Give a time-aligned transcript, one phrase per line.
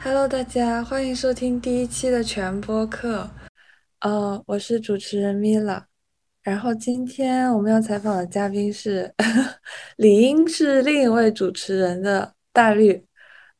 [0.00, 3.30] Hello，大家欢迎收听第一期的全播客。
[4.00, 5.86] 呃，我是主持人米拉。
[6.42, 9.14] 然后今天我们要采访的嘉宾是，
[9.96, 13.06] 理应是另一位主持人的大绿。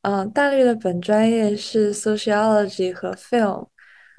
[0.02, 3.68] 嗯，大绿的本专业是 sociology 和 film，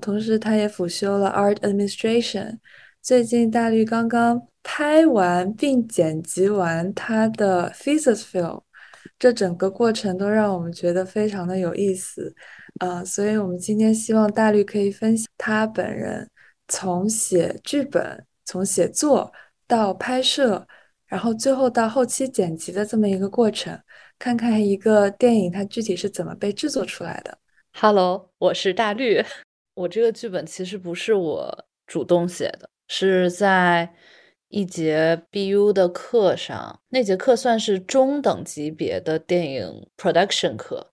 [0.01, 2.59] 同时他也辅修了 art administration。
[3.01, 8.61] 最近大绿刚刚拍完并剪辑完他的 thesis film。
[9.17, 12.33] 这整个过程都让我们觉得非常的有意思，
[12.79, 16.29] 呃，所以我们今天希望大绿可以分享他本人
[16.67, 19.31] 从写剧本、从写作
[19.67, 20.65] 到拍摄，
[21.07, 23.77] 然后最后到后期剪辑的这么一个过程，
[24.17, 27.37] 看看一个电影它具体是怎么被制作出来的。
[27.73, 29.21] Hello，我是大绿，
[29.75, 33.93] 我这个剧本其实不是我主动写的，是在。
[34.51, 40.91] 一节 BU 的课上，那节课算是中等级别的电影 production 课，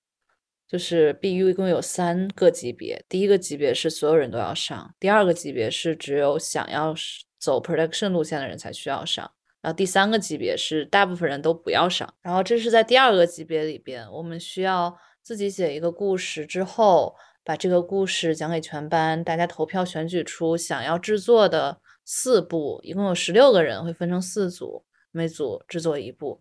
[0.69, 6.95] 就是 BU 一共有三个级别，第一个级别是所有人都要上，第二个级别是只有想要
[7.39, 9.33] 走 production 路线的人才需要上，
[9.63, 12.13] 然后第三个级别是大部分人都不要上。
[12.21, 21.79] 然后这是在第二个级别里边，我们需要自己写一个故事，之后把这个故事讲给全班，大家投票选举出想要制作的。
[22.07, 26.41] 四部，一共有十六个人，会分成四组，每组制作一部。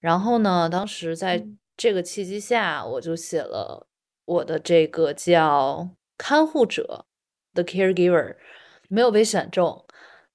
[0.00, 1.46] 然后呢，当时在
[1.76, 3.88] 这个契机下，我就写了
[4.24, 7.06] 我的这个叫看护者
[7.54, 8.36] （The caregiver，
[8.88, 9.86] 没有被选中。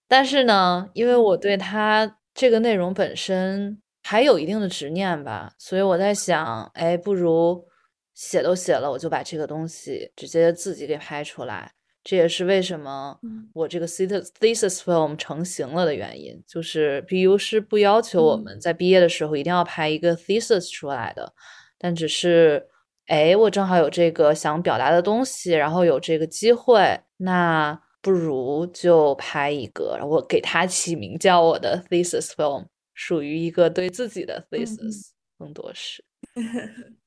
[0.07, 7.67] 但是呢，因为我对他这个内容本身还有一定的执念吧，所以我在想，哎，不如
[8.13, 11.73] 写都写了，我就把这个东西直接自己给拍出来。
[12.03, 13.17] 这也是为什么
[13.53, 21.33] 我这个 thesis film 成型了的原因，就是 BU 是不要求我们在毕业的时候一定要拍一个 thesis 出来的，
[21.77, 22.67] 但只是，
[23.07, 36.03] 哎，我正好有这个想表达的东西，然后有这个机会，那不如就拍一个，我给它起名叫我的 thesis film，属于一个对自己的 thesis，更多是。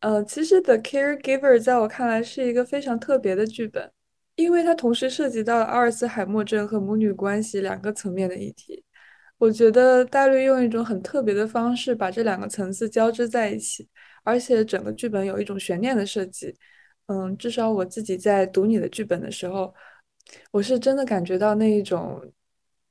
[0.00, 3.90] 呃，其实 The Caregiver 在我看来是一个非常特别的剧本。
[4.36, 8.84] 因为它同时涉及到了阿尔茨海默症和母女关系两个层面的议题，
[9.38, 13.88] 我觉得大绿用一种很特别的方式把这两个层次交织在一起，
[14.24, 16.54] 而且整个剧本有一种悬念的设计。
[17.06, 19.72] 嗯，至少我自己在读你的剧本的时候，
[20.50, 22.32] 我是真的感觉到那一种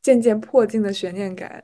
[0.01, 1.63] 渐渐迫近的悬念感。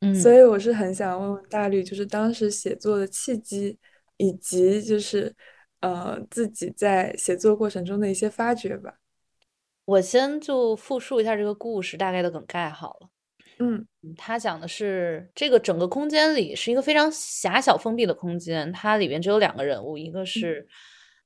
[0.00, 3.78] 嗯，所以我是很想问问大绿，就是当时写作的契机，
[4.18, 5.34] 以及就是
[5.80, 8.92] 呃自己在写作过程中的一些发掘吧。
[9.86, 13.08] 我先就复述一下这个故事大概的梗概好了。
[13.58, 13.86] 嗯，
[14.18, 20.68] 它讲的是这个整个空间里是一个非常狭小封闭的空间，它里边只有两个人物，一个是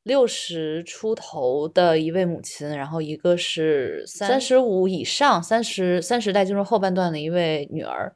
[0.05, 8.15] 六十出头的一位母亲，然后一个是三十五以上、三十三十代进入后半段的一位女儿。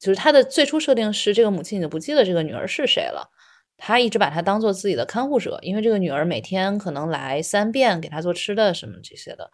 [0.00, 3.28] 就是他的最初设定是这个母亲已经不记得这个女儿是谁了。
[3.78, 9.50] 他一直把她当做自己的看护者，因为这个女儿每天可能来三遍给他做吃的什么这些的。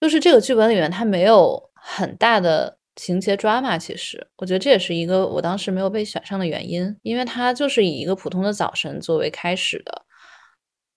[0.00, 3.78] 就是这个剧本里面，他没有很大的情节 drama。
[3.78, 10.02] 其实，我觉得这也是一个我当时没有被选上的原因，因为他就是以一个普通的早晨作为开始的。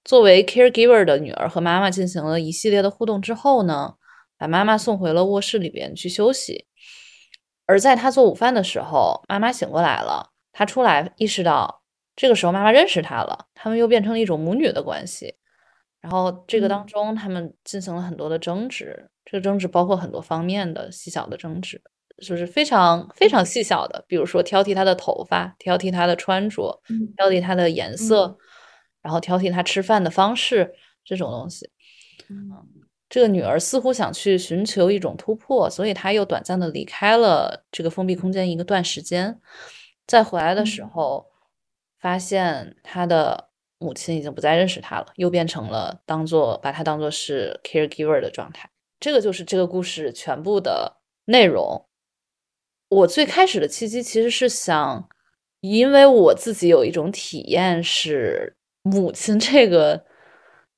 [0.03, 3.95] 作为 caregiver 的女儿和妈妈进行了一系列的互动之后呢，
[4.38, 6.67] 把妈妈送回了卧室里边去休息。
[7.66, 11.84] 而在他做午饭的时候，妈妈醒过来了，他出来意识到。
[12.15, 15.35] 这个时候，妈妈认识他了，他们又变成了一种母女的关系。
[16.01, 21.81] 然后这个当中，他们进行了很多的争执，这个争执包括很多方面的细小的争执，
[22.23, 26.79] 就是非常非常细小的，比如说挑剔他的头发，挑剔他的穿着，
[27.17, 28.37] 挑剔他的颜色，
[29.01, 30.71] 然后挑剔他吃饭的方式
[31.03, 31.69] 这种东西。
[32.29, 32.51] 嗯，
[33.09, 39.40] 这个女儿似乎想去寻求一种突破，所以她又短暂的离开了这个封闭空间一个段时间，
[40.05, 41.25] 再回来的时候。
[42.05, 43.49] 发现他的
[43.79, 48.69] 母亲已经不再认识他了，又变成了当做把他当做是 caregiver 的状态。
[48.99, 51.87] 这个就是这个故事全部的内容。
[52.90, 55.09] 我最开始的契机其实是想，
[55.61, 60.05] 因为我自己有一种体验是，母亲这个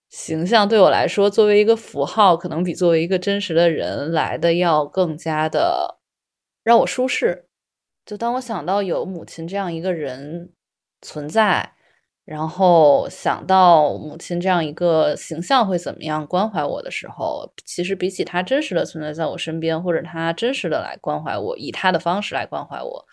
[0.07, 5.99] 形象对我来说，作为一个符号，可能比作为一个真实的人来的要更加的
[6.63, 7.49] 让我舒适。
[8.05, 10.53] 就当我想到有母亲这样一个人。
[11.01, 11.73] 存在，
[12.25, 23.05] 然后想到母亲这样一个形象会怎么样关怀我的时候，其实比起她真实的存在在我身边，或者她真实的来关怀我，以她的方式来关怀我，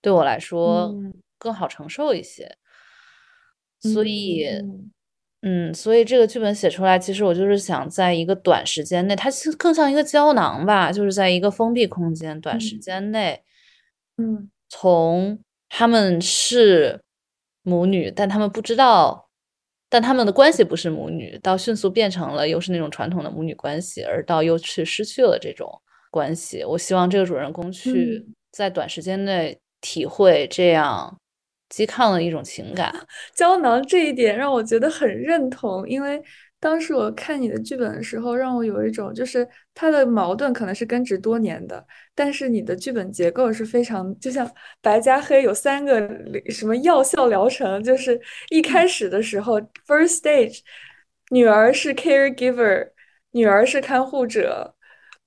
[0.00, 0.94] 对我来说
[1.38, 2.56] 更好承受一些。
[3.80, 4.48] 所以。
[5.42, 13.40] 嗯，所以这个剧本写出来，其实我就是想在一个短时间内，它其实更像一个胶囊吧，就是在一个封闭空间，短时间内，
[14.16, 17.00] 嗯，从他们是
[17.66, 19.28] 母女，但他们不知道，
[19.90, 25.68] 但他们的关系不是母女，到迅速变成了又是那种传统的母女关系，而到又去失去了这种
[26.10, 26.64] 关系。
[26.64, 31.18] 我希望这个主人公去在短时间内体会这样。
[31.68, 32.94] 激亢的一种情感，
[33.34, 36.22] 胶囊这一点让我觉得很认同，因为
[36.66, 44.50] 当时我看你的剧本的时候，让我有一种就是它的矛盾可能是根植多年的，但是你的剧本结构是非常就像
[44.82, 46.10] 白加黑有三个
[46.50, 50.58] 什么药效疗程，就是一开始的时候，first stage，
[51.30, 52.90] 女儿是 caregiver，
[53.30, 54.74] 女儿是看护者，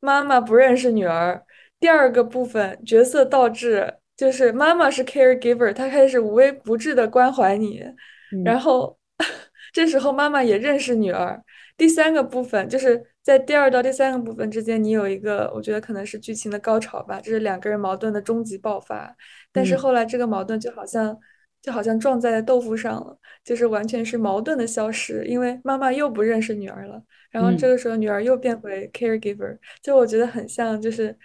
[0.01, 1.41] 妈妈不认识女儿，
[1.79, 3.93] 第二个部分角色倒置。
[4.17, 7.81] 就是妈妈是 caregiver，她开始无微不至的关怀你，
[8.43, 8.98] 然后
[9.71, 11.43] 这时候妈妈也认识女儿。
[11.77, 19.15] 第三个部分就是在第二到第三个部分之间，你有一个我觉得可能是剧情的高潮吧，这是两个人矛盾的终极爆发。
[19.51, 21.17] 但是后来这个矛盾就好像
[21.61, 27.01] 就好像撞在豆腐上了，就是完全是矛盾的消失，因为妈妈又不认识女儿了，
[27.31, 31.17] 然后这个时候女儿又变回 caregiver，就我觉得很像就是。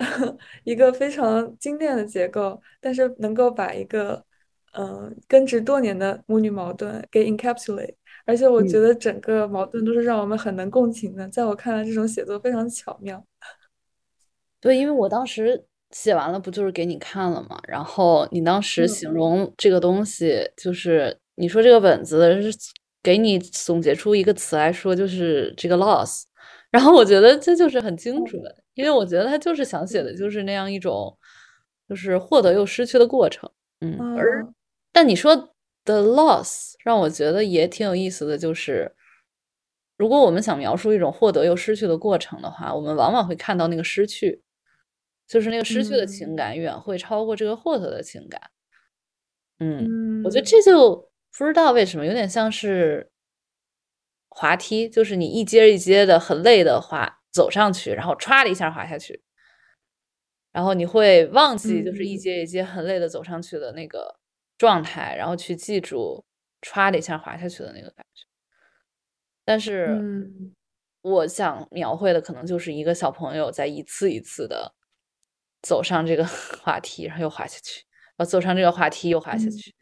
[0.64, 4.24] 一个非常精炼的结构，但是能够把一个
[4.72, 7.94] 嗯根植多年的母女矛盾给 encapsulate，
[8.24, 11.28] 而且我觉得整个矛盾都是让我们很能共情的。
[11.28, 13.24] 在我看来，这种写作非常巧妙。
[14.60, 17.58] 对，因为我当时写完了，不就是给你看了吗？
[17.66, 22.56] 然后你当时形容这个东西，就是你说这个本子是
[23.02, 26.24] 给你总结出一个词来说，就是这个 loss。
[26.70, 28.40] 然后我觉得这就是很精准。
[28.74, 31.18] 因为我觉得他就是想写的，就是那样一种，
[31.88, 33.50] 就是获得又失去的过程。
[33.80, 34.46] 嗯，而
[34.92, 35.54] 但你说
[35.84, 38.94] 的 loss 让我觉得也挺有意思的，就是
[39.96, 44.42] 如果我们想描述一种获得又失去的过程的话，我们往往会看到那个失去，
[45.26, 48.40] 就是那个失去的情感远会超过这个获得的情感。
[49.58, 53.10] 嗯，我觉得这就不知道为什么有点像是
[54.28, 57.18] 滑梯，就是你一阶一阶的很累的滑。
[57.32, 59.22] 走上去，然后歘的一下滑下去，
[60.50, 64.16] 然后你会忘记就是一阶一阶很累的走上去的那个
[64.60, 66.22] 状态，然后去记住
[66.60, 68.26] 歘的一下滑下去的那个感觉。
[69.42, 69.96] 但是，
[71.00, 74.74] 我想描绘的可能就是一个小朋友在一次一次的
[75.62, 76.26] 走上这个
[76.60, 77.86] 滑梯，然后又滑下去，
[78.18, 79.74] 然后走上这个滑梯又滑下去。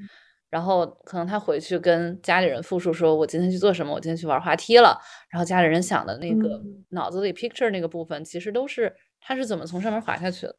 [0.48, 3.92] 然后可能他回去跟家里人复述说：“我今天去做什么？
[3.92, 4.96] 我今天去玩滑梯了。”
[5.28, 10.56] 然后家里人想的那个脑子里 picture 那个部分，其实都是他是怎么从上面滑下去的。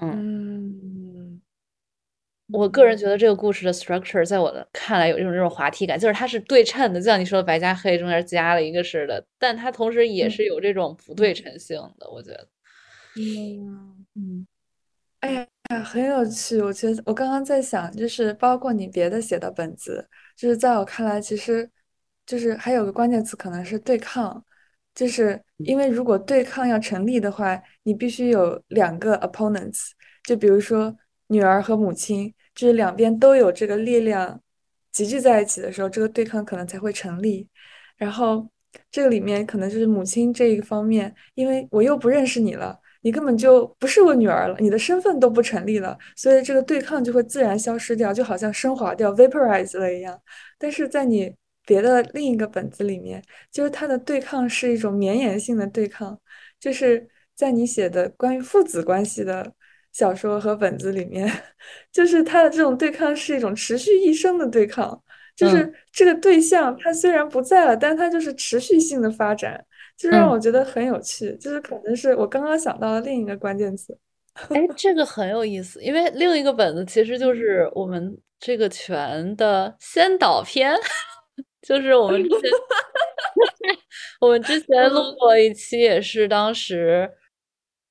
[0.00, 1.09] 嗯，
[2.52, 12.10] 我个人觉得这个故事的 structure 在我的看来有一种这种滑梯感，就是它是对称的，就像你说的白加黑中间加了一个似的，但它同时也是有这种不对称性的。
[12.10, 12.48] 我觉得，
[13.16, 14.46] 嗯嗯，
[15.20, 15.46] 哎呀。
[15.70, 16.60] 啊，很有趣。
[16.60, 20.04] 我觉得我刚刚在想，就是包括你别的写的本子，
[20.36, 21.70] 就是在我看来，其实
[22.26, 24.44] 就是还有个关键词，可能是对抗。
[24.96, 29.90] 就是因为如果对抗要成立的话，你必须有两个 opponents。
[30.24, 30.92] 就比如说
[31.28, 34.40] 女儿和母亲，就是两边都有这个力量
[34.92, 37.48] 集聚在一起的时候，这个对抗可能才会成立。
[37.96, 38.48] 然后
[38.90, 42.78] 这个里面可能就是母亲这一方面，因为我又不认识你了。
[43.02, 50.20] 你根本就不是我女儿了，你的身份都不成立了，所以这个对抗就会自然消失掉，就好像升华掉 vaporize 了一样。
[50.58, 56.20] 但是在你别的另一个本子里面，就是它的对抗是一种绵延性的对抗，
[56.58, 59.50] 就是在你写的关于父子关系的
[59.92, 61.30] 小说和本子里面，
[61.92, 65.02] 就是他的这种对抗是一种持续一生的对抗，
[65.36, 69.64] 就是这个对象他虽然不在了，但他就是持续性的发展。
[69.96, 73.94] 就让我觉得很有趣，就是可能是我刚刚想到的另一个关键词。
[74.48, 80.74] 哎， 这个很有意思，因为另一个本子其实就是我们这个全的先导片，
[81.60, 82.40] 就是我们之前
[84.22, 87.06] 我们之前录过一期，也是当时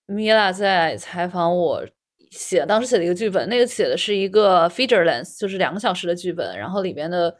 [0.10, 1.86] 米拉在采访我
[2.32, 7.36] 写，当时写的一个剧本，那个写的是一个 feature length，就是两个小时的剧本，然后里边的。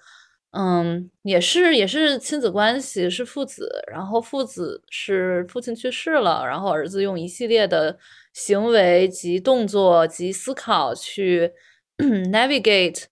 [0.52, 3.70] 嗯，也是也是亲子关系，是父子。
[3.88, 7.96] 然后父子是父亲去世了，然后儿子用一系列的
[8.34, 11.52] 行为及动作及思考去
[12.32, 13.04] navigate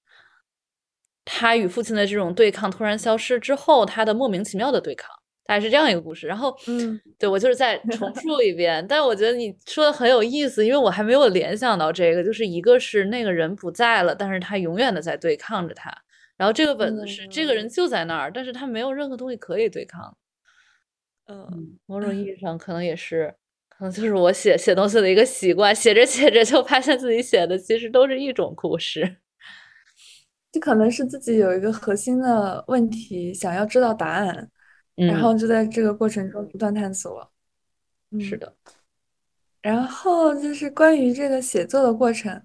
[1.24, 5.12] 他与父亲的这种对抗突然消失之后，他的莫名其妙的对抗，
[5.48, 6.27] 大概是这样一个故事。
[6.27, 15.92] 然后，嗯，对我就是再 重述一遍，但我觉得你说的很有意思，因为我还没有联想到这个，就是一个是那个人不在了，但是他永远的在对抗着他。
[16.36, 20.16] 然后这个本子是这个人就在那儿，但是他没有任何东西可以对抗。
[21.27, 23.34] 嗯，某种意义上可能也是，
[23.70, 29.18] 可能就是我写写东西的一个习惯，写着写着就发现自己写的其实都是一种故事。
[30.51, 34.50] 这可能是自己有一个核心的问题，想要知道答案，
[34.98, 37.32] 然后就在这个过程中不断探索。
[38.20, 38.56] 是的。
[39.62, 42.42] 然后就是关于这个写作的过程，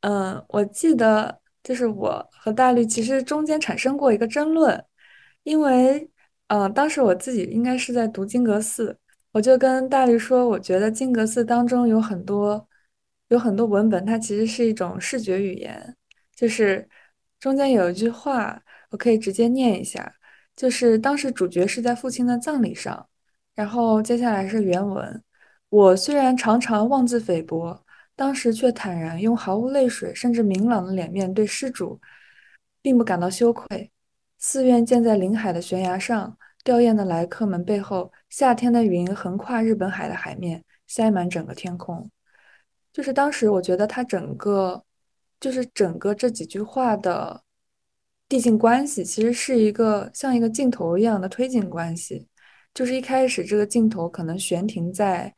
[0.00, 4.84] 嗯，我记得就是我和大绿其实中间产生过一个争论，
[5.42, 6.10] 因为，
[6.48, 8.98] 呃，当时我自己应该是在读金阁寺，
[9.32, 12.68] 我就跟大绿说，我觉得金阁寺当中有很多
[13.28, 15.96] 有很多文本，它其实是一种视觉语言，
[16.34, 16.88] 就是。
[17.38, 20.10] 中间有一句话，我可以直接念一下，
[20.56, 23.06] 就是当时主角是在父亲的葬礼上，
[23.54, 25.22] 然后接下来是原文。
[25.68, 27.84] 我虽然常常妄自菲薄，
[28.16, 32.00] 当时却坦然用毫无泪水甚至明朗的脸面对施主，
[32.82, 33.92] 并不感到羞愧。
[34.38, 42.10] 寺院建在临海的悬崖上，吊唁的来客们背后，夏天的云横跨日本海的海面，塞满整个天空。
[42.92, 44.82] 就是当时我觉得他整个。
[45.38, 47.42] 就是整个这几句话的
[48.28, 52.26] 递进关系，其实是一个像一个镜头一样的推进关系。
[52.74, 55.34] 就是一开始这个镜头可能悬停在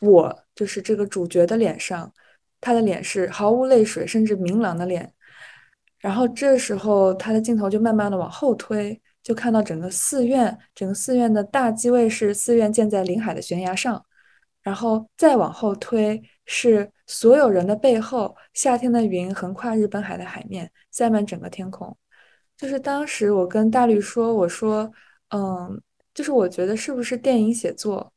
[0.00, 2.12] 我，就是这个主角的脸上，
[2.60, 5.12] 他的脸是毫无泪水，甚至明朗的脸。
[5.98, 14.04] 然后这时候他的镜头就慢慢的往后推，就看到整个寺院，整个寺院的大机位是寺院建在临海的悬崖上，
[14.62, 16.22] 然后再往后推。
[16.52, 21.96] 是所有人的背后，夏天的云横跨日本海的海面，塞满整个天空。
[22.60, 24.92] 就是当时我跟大绿说，我说，
[25.30, 25.80] 嗯，
[26.12, 28.12] 就是我觉得是不是电影写作，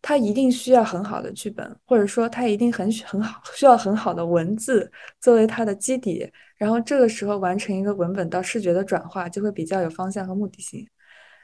[0.00, 4.90] 它一定需要很好的剧本，或者说它一定很很好，需要很好的文字
[5.20, 10.88] 作为它的基底，然后这个时候完成一个文本到视觉的转化，就会比较有方向和目的性。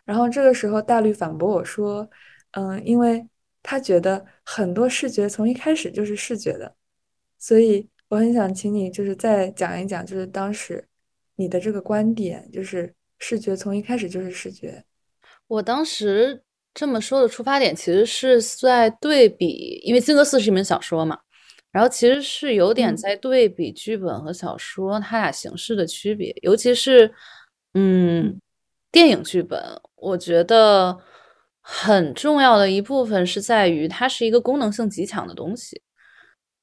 [0.04, 2.08] 然后这个时候大绿反驳我说，
[2.52, 3.28] 嗯，因为。
[3.68, 6.72] 他觉得很多视觉从一开始就是视觉的，
[7.36, 10.86] 所以我很想请你就是再讲一讲，就是当时
[11.36, 14.84] 你的这个观点，就是视觉从一开始就是视觉。
[15.46, 16.42] 我当时
[16.74, 21.18] 这么说的出发点其实是在对比，因为《金阁寺》是一本小说嘛，
[21.70, 27.12] 然后其实是有点在对比剧本和小说它俩形式的区别，尤其是
[27.74, 28.40] 嗯，
[28.90, 30.98] 电影剧本，我觉得。
[31.68, 35.82] 很重要的一部分是在于，它是一个功能性极强的东西。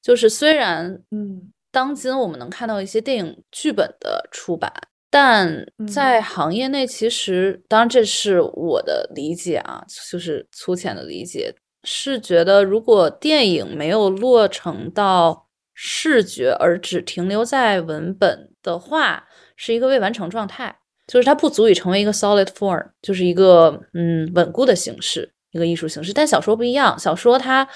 [0.00, 4.72] 就是虽然，嗯，当今我们能看到一些电影剧本的出版，
[5.10, 11.52] 但在行业内，其实，当然这是我的理解啊，就是粗浅的理解，
[11.82, 19.24] 是觉得如果电影没有落成到视觉，而只停留在文本的话，
[19.56, 20.78] 是一个未完成状态。
[21.06, 26.14] 就是它不足以成为一个 solid form，就是一个嗯稳固的形式，一个艺术形式。
[26.14, 27.68] 但小说不一样，小说它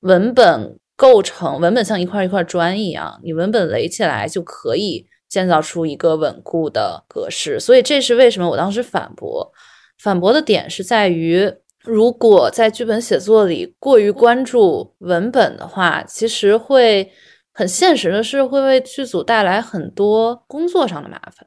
[0.00, 7.58] 文本构成，文本像一块一块砖一样，你文本垒起来就可以建造出一个稳固的格式。
[7.58, 9.52] 所以这是为什么我当时反驳，
[9.98, 17.10] 反驳的点是在于，如果在剧本写作里过于关注文本的话，其实会
[17.52, 21.46] 很现实的是会为剧组带来很多工作上的麻烦。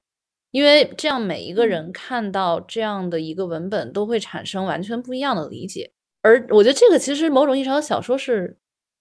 [0.51, 5.91] 因为这样，每一个人看到这样的一个文本，都会产生完全不一样的理解。
[6.21, 8.57] 而我觉得这个其实某种意义上，小说是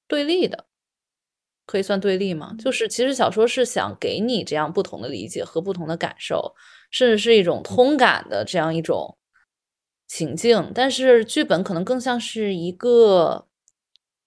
[0.09, 0.67] 对立的，
[1.67, 2.55] 可以算对立吗？
[2.59, 6.55] 就是其实小说是想给你这样不同的理解和不同的感受，
[6.91, 9.19] 甚至是一种通感的这样一种
[10.07, 10.73] 情境。
[10.75, 13.49] 但是剧本可能更像是一个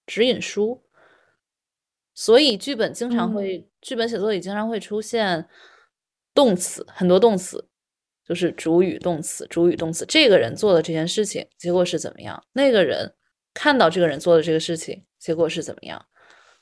[0.06, 0.82] 指引书，
[2.14, 5.48] 所以剧本经常会，剧本写作里经常会出现。
[6.32, 7.68] 动词很多，动词
[8.24, 10.06] 就是主语、动词、主语、动词。
[10.06, 12.44] 这个人做的这件事情，结果是怎么样？
[12.52, 13.14] 那个人
[13.52, 16.04] 看到这个人做的这个事情，结果是怎么样？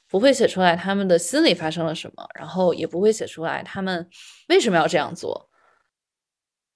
[0.06, 4.10] 不会写出来他们的心里发生了什么，然后也不会写出来他们
[4.48, 5.48] 为什么要这样做。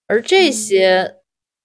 [0.07, 1.17] 而这些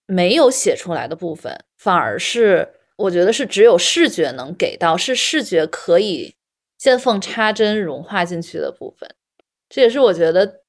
[0.05, 6.35] 没有写出来的部分，反而是我觉得是只有视觉能给到，是视觉可以
[6.77, 9.15] 见缝插针融化进去的部分。
[9.69, 10.63] 这也是我觉得。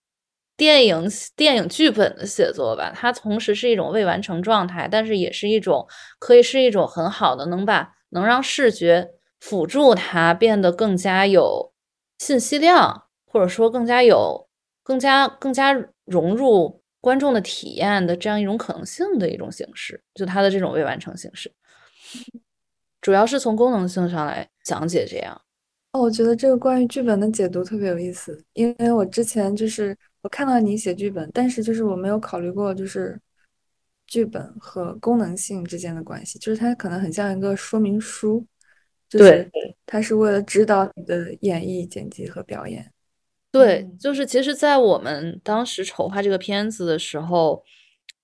[0.59, 5.87] 电影电影剧本的写作吧，它同时是一种未完成状态，但是也是一种
[6.19, 9.09] 可以是一种很好的能把能让视觉
[9.41, 11.73] 辅助它变得更加有
[12.19, 14.49] 信息量，或者说更加有
[14.83, 15.73] 更加更加
[16.05, 21.53] 融入观众的体验的这样一种可能性的一种形式，就它的这种未完成形式，
[23.01, 25.41] 主要是从功能性上来讲解这样。
[25.93, 33.19] 哦，我觉得这个关于剧本的解读特别有意思，因为我之前就是我看到你写剧本，但是就是我没有考虑过就是
[34.07, 38.45] 剧本和功能性之间的关系，就是它可能很像一个说明书，
[39.09, 39.51] 就是
[39.87, 42.93] 它是为了指导你的演绎、剪辑和表演。
[43.51, 47.65] 对，就是其实，在我们当时筹划这个片子的时候。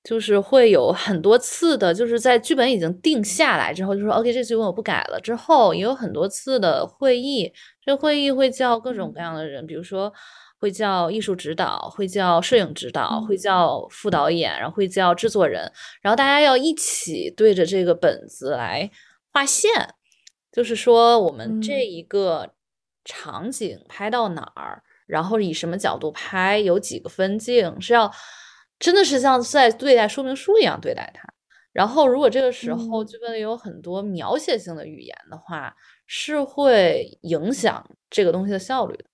[0.04, 5.18] 就是会有很多次的，就是在剧本已经定下来之后，就说 OK，这剧本我不改了。
[5.18, 7.50] 之后也有很多次的会议，
[7.82, 10.12] 这会议会叫各种各样的人，比如说
[10.58, 15.72] 会叫艺术指导，会叫摄影指导，会叫副导演，然后会叫制作人，
[16.02, 18.90] 然后大家要一起对着这个本子来
[19.32, 19.70] 画线，
[20.54, 22.54] 就是说我们这一个
[23.04, 28.11] 场景拍到哪儿，然后以什么角度拍，有几个分镜是要。
[28.80, 31.23] 真的是像在对待说明书一样对待它。
[31.73, 35.75] 然后，如果这个时候剧本里有很多描写性的语言的话，
[36.06, 39.04] 是会影响这个东西的效率的。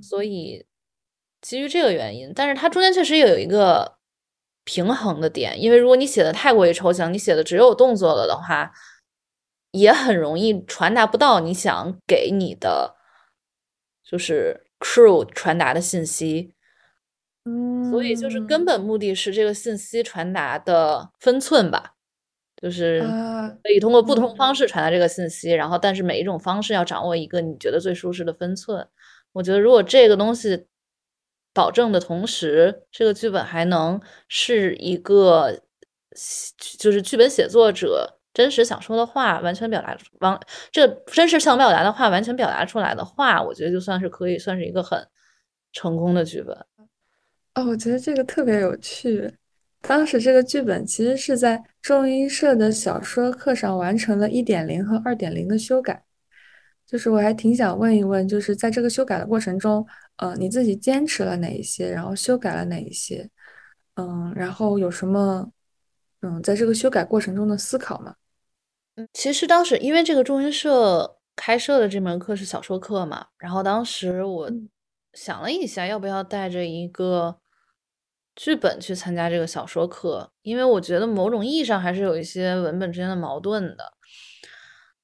[0.00, 0.64] 所以，
[1.42, 3.98] 基于这个原因，但是它中间确实也有一个
[4.64, 8.70] 平衡的点，因为如果你写的太过于抽象，你写的只有动作了的话，
[9.70, 12.96] 也很容易传达不到你想给你的
[14.02, 16.54] 就是 crew 传达的信息。
[17.90, 21.94] 所以就是根本目的是这个信息传达的分寸吧，
[22.60, 23.00] 就是
[23.62, 28.86] 可以通过不同方式传达这个信息，然后但是每一种方式要掌握一个你觉得最舒适的分寸。
[29.32, 30.66] 我觉得如果这个东西
[31.54, 33.98] 保证的同时，这个剧本还能
[34.28, 35.62] 是一个
[36.78, 40.38] 就是剧本写作者真实想说的话完全表达完，
[40.70, 45.04] 这真实想表达的话完全表达出来的话，我觉得就算是可以算是一个很
[45.72, 46.56] 成功的剧本。
[47.56, 49.28] 哦，我觉得这个特别有趣。
[49.80, 56.00] 当时这个剧本其实是在中音社的小说课上完成了一点零和二点零的修改。
[56.86, 59.84] 就是我还挺想问一问，就是在这个修改的过程中，
[60.18, 63.28] 呃，你自己坚持了哪一些，然后修改了哪一些？
[63.96, 65.50] 嗯，然后有什么，
[66.22, 68.14] 嗯，在这个修改过程中的思考吗？
[68.98, 74.50] 嗯，其实当时因为这个中音社开设的这门课是小说课嘛，然后当时我
[75.12, 77.40] 想了一下，要不要带着一个。
[78.40, 83.94] 剧本去参加这个小说课，因为我觉得某种意义上还是有一些文本之间的矛盾的。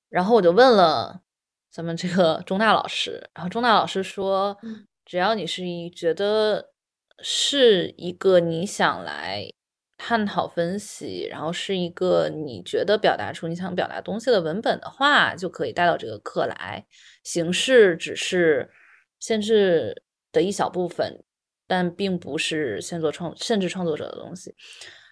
[0.08, 1.20] 然后我就问了
[1.68, 4.56] 咱们这个钟大老师，然后钟大老师说，
[5.04, 6.70] 只要你是一觉得
[7.18, 9.50] 是一个你想来
[9.96, 16.86] 探讨分析，然后是一个你觉得表达出你想表达东西的文本的话，就可以带到这个课来。
[17.22, 18.70] 形式只是
[19.18, 20.02] 限制
[20.32, 21.24] 的一小部分。
[21.66, 24.54] 但并不是先做创，限制创作者的东西。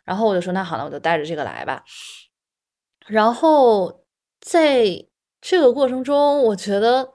[0.05, 1.83] 然后我就说，那好那，我就带着这个来吧。
[3.07, 4.05] 然后
[4.39, 4.85] 在
[5.41, 7.09] 这个过程中，我觉得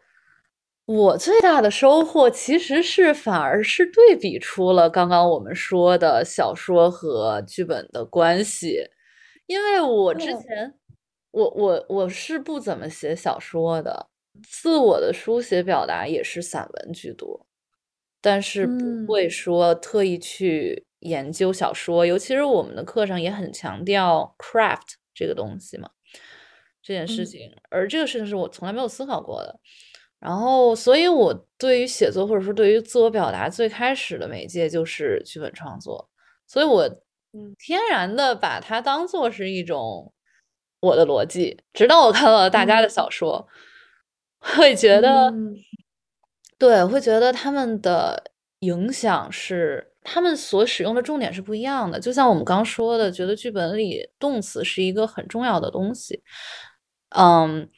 [0.87, 8.89] 我最大的收获其实是反而是对比出了刚刚我们说的小说和剧本的关系。
[9.47, 10.73] 因为我之前，
[11.31, 14.07] 我我我是不怎么写小说的，
[14.49, 17.45] 自我的书写表达也是散文居多。
[18.21, 25.89] 但是不会说特意去研究小说，尤其是我们的课上也很强调 craft 这个东西嘛，
[26.81, 27.53] 这件事情。
[27.69, 29.59] 而这个事情是我从来没有思考过的。
[30.19, 36.09] 然后，所以我对于写作或者说对于自我表达最开始的媒介就是剧本创作，
[36.47, 36.89] 所以我
[37.59, 40.11] 天然的把它当做是一种
[40.79, 41.59] 我的逻辑。
[41.73, 43.47] 直到我看到了大家的小说，
[44.39, 45.33] 会觉得。
[46.59, 51.99] 对，会觉得他们的影响是他们所使用的重点是不一样的。
[51.99, 56.23] 就像我们刚说的，觉得剧本里动词是一个很重要的东西。
[57.09, 57.69] 嗯，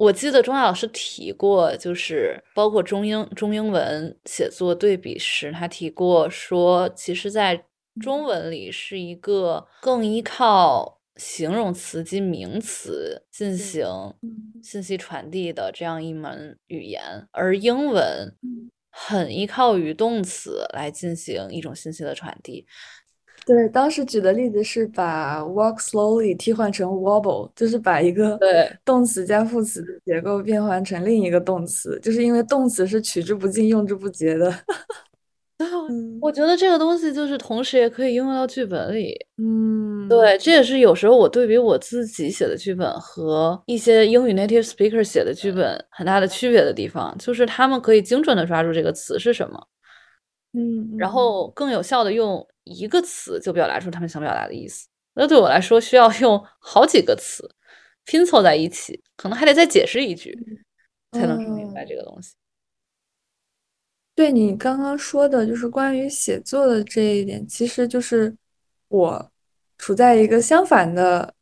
[0.00, 7.66] 我记得钟亚老师提过，就是包括中英中英文写作对比时，他提过说，其实，在
[8.00, 10.98] 中文里是一个更依靠。
[11.16, 13.84] 形容词及名词进行
[14.62, 18.34] 信息传递的这样一门语言，而英文
[18.88, 22.66] 很依靠于动词来进行一种信息的传递。
[23.46, 28.70] 对，当时举的例子是把 walk slowly 替换成 wobble，就是把一个对。
[28.84, 34.52] 动词加副词的结构变换成另一个动词，就是因为动词是取之不尽、用之不竭的。
[36.22, 49.66] 我觉得这个东西就是同时也可以应用到剧本里，嗯，对，这也是有时候我对比我自己写的剧本和一些英语 native speaker 写的剧本很大的区别的地方，就是他们可以精准的抓住这个词是什么，
[50.54, 54.86] 嗯，然后更有效的用一个词就表达出他们想表达的意思。
[55.14, 57.48] 那对我来说，需要用好几个词
[58.04, 60.38] 拼凑在一起，可能还得再解释一句，
[61.12, 62.34] 才能说明白这个东西。
[64.14, 68.34] 对你刚刚说的，就是关于写作的这一点，其实就是
[68.88, 69.30] 我
[69.78, 71.34] 处在一个相反的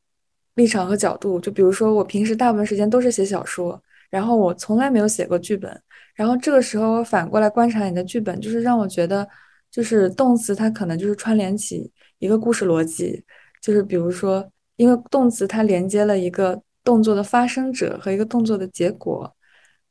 [0.54, 1.40] 立场和角度。
[1.40, 5.82] 就比如说，我平时大部分时间都是写小说，然后我从来没有写过剧本。
[6.14, 9.28] 然后这个时候，我反过来观察你的剧本，就是让我觉得，
[9.70, 13.24] 就是动词它可能就是串联起一个故事逻辑。
[13.60, 19.34] 就是比如说，因为动词它连接了一个动作的发生者和一个动作的结果。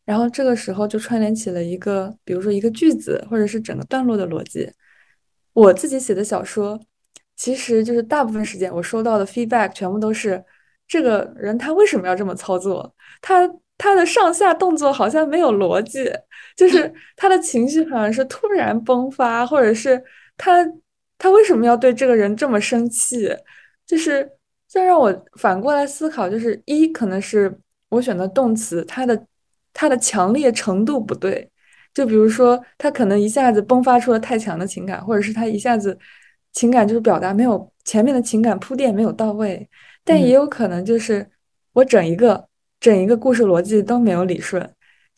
[0.06, 4.72] 然后这个时候就串联起了一个，比如说一个句子，或者是整个段落的逻辑。
[5.52, 6.80] 我自己写的小说，
[7.36, 10.42] 其实就是大部分时间我收到的 feedback 全部都是
[10.88, 12.96] 这个人他为什么要这么操作？
[13.22, 16.10] 他他的上下动作好像没有逻辑，
[16.58, 20.04] 就是他的情绪好像是突然迸发，或者是
[20.36, 20.68] 他
[21.18, 23.34] 他为什么要对这个人这么生气？
[23.86, 24.30] 就是
[24.68, 29.26] 这让我反过来思考，就是一可能是我选的动词，它的。
[29.80, 31.48] 它的强烈程度不对，
[31.94, 35.96] 就比如说，他可能一下子迸发出了太强的情感，或者是他一下子
[36.52, 39.70] 情感就是表达没有前面的情感铺垫没有到位，
[40.04, 41.30] 但也有可能就是
[41.74, 42.48] 我整一个
[42.80, 44.68] 整一个故事逻辑都没有理顺，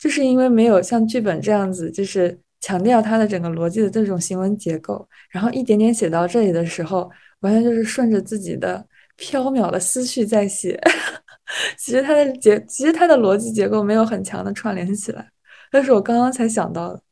[0.00, 7.10] 就是因为没有像剧本这样子，就是强调它的整个逻辑的这种行文结构，然后一点点写到这里的时候，
[7.40, 8.84] 完全就是顺着自己的
[9.16, 10.80] 飘渺的思绪在写。
[11.76, 15.28] 其实它的结，其实它的逻辑结构没有很强的串联起来，
[15.70, 17.02] 但是我刚刚才想到的。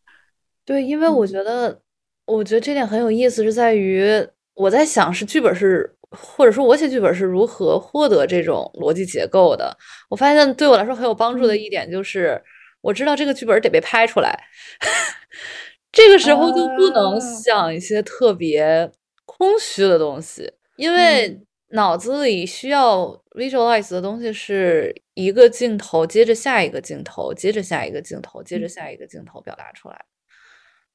[0.65, 1.81] 对，因为我觉得，
[2.25, 4.07] 我觉得这点很有意思，是在于
[4.55, 9.77] 我在想，是剧本是，或者说我写剧本是如何获得这种逻辑结构的。
[10.09, 12.41] 我发现对我来说很有帮助的一点就是，
[12.89, 14.45] 我知道这个剧本得被拍出来，
[15.93, 18.91] 这个时候就不能想一些特别
[19.25, 21.41] 空虚的东西，因为。
[21.73, 30.07] 脑子里需要 visualize 的东西是一个镜头接着下一个镜头，接着下一个镜头，接着下一个镜头表达出来。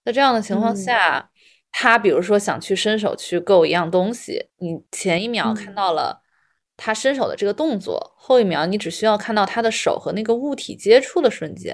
[0.03, 1.29] 在这样的情况下，
[1.71, 6.22] 他比如说想去伸手去够一样东西，你前一秒看到了
[6.84, 11.74] 他伸手的这个动作，后一秒你只需要看到他的手和那个物体接触的瞬间，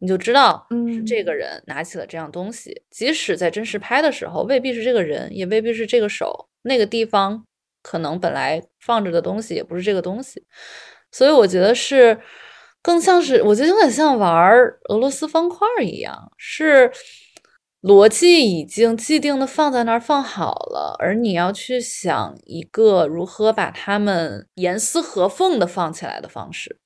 [0.00, 2.82] 你就知道是这个人拿起了这样东西。
[2.90, 7.44] 即使在真实拍的时候，未必是这个人，也未必是这个手，那个地方。
[7.82, 10.44] 可能本来放着的东西也不是这个东西，
[11.10, 12.20] 所以我觉得是
[12.82, 14.52] 更像是，我觉得有点像玩
[14.90, 16.92] 俄罗斯方块一样，是
[17.82, 26.78] 逻辑已经既定的放在那儿放好了，而你要去想一个如何把它们严丝合缝的放起来的方式，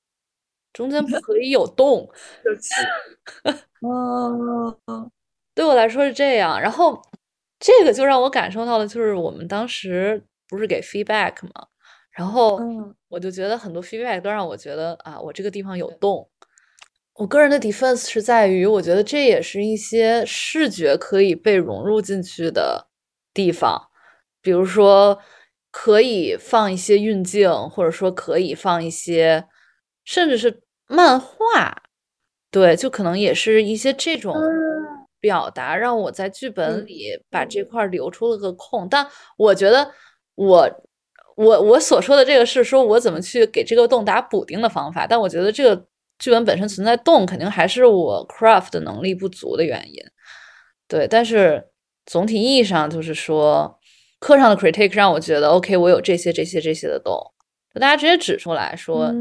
[0.72, 2.08] 中间不可以有洞。
[3.82, 4.78] 哦，
[5.54, 7.00] 对我来说是这样，然后
[7.60, 10.24] 这个就让我感受到了，就是我们当时。
[10.46, 11.66] 不是给 feedback 嘛？
[12.12, 12.60] 然后
[13.08, 16.28] 我就觉得很多 feedback 都让我觉得啊，我这个地方有洞。
[17.14, 22.88] 我个人的 defense 是在于，我觉得这也是一些视觉可以被融入进去的
[23.32, 23.88] 地方，
[24.42, 25.18] 比如说
[25.70, 29.44] 可以放一些运镜，或者说可以放一些，
[30.04, 31.82] 甚至是漫画。
[32.50, 34.34] 对，就可能也是一些这种
[35.20, 38.88] 表达，让我在剧本里把这块留出了个空。
[38.88, 39.92] 但我觉得。
[40.36, 40.68] 我
[41.36, 45.86] 我我所说的这个是说我怎么去给这个洞打补丁的方法，但我觉得这个
[46.18, 50.00] 剧本本身存在洞，肯定还是我 craft 的能力不足的原因。
[50.88, 51.68] 对，但是
[52.06, 53.78] 总体意义上就是说，
[54.18, 57.18] 课上的 critique 让我觉得 OK，我有这些这些这些的洞，
[57.74, 59.12] 大家直接指出来说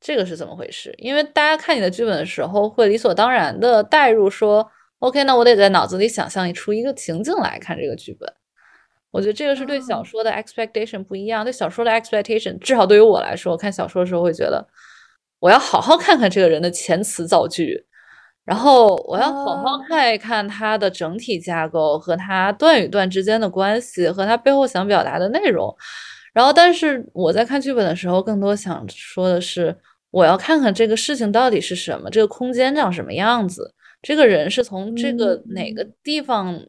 [0.00, 0.94] 这个是怎么回事？
[0.96, 4.66] 因为大家看你的剧本的时候，会理所当然的带入说
[5.00, 8.32] OK，那我得在脑子里想象出一个情境来看这个剧本。
[9.10, 11.44] 我觉得这个是对小说的 expectation 不一样。
[11.44, 14.66] 对小说的 expectation，至少对于我来说，我看小说的时候会觉得，
[15.40, 17.84] 我要好好看看这个人的遣词造句，
[18.44, 25.74] 然后我要好好看一看他的整体架构和他段与段之间的关系和他背后想表达的内容。
[26.32, 29.76] 然后，但是我在看剧本的时候，更多想说的是，
[30.12, 36.62] 我要看看这个事情到底是什么，这个空间长什么样子，这个人是从这个哪个地方。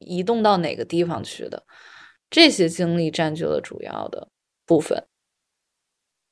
[0.00, 1.60] 移动到哪个地方去的？
[2.30, 4.28] 这些经历占据了主要的
[4.64, 5.07] 部分。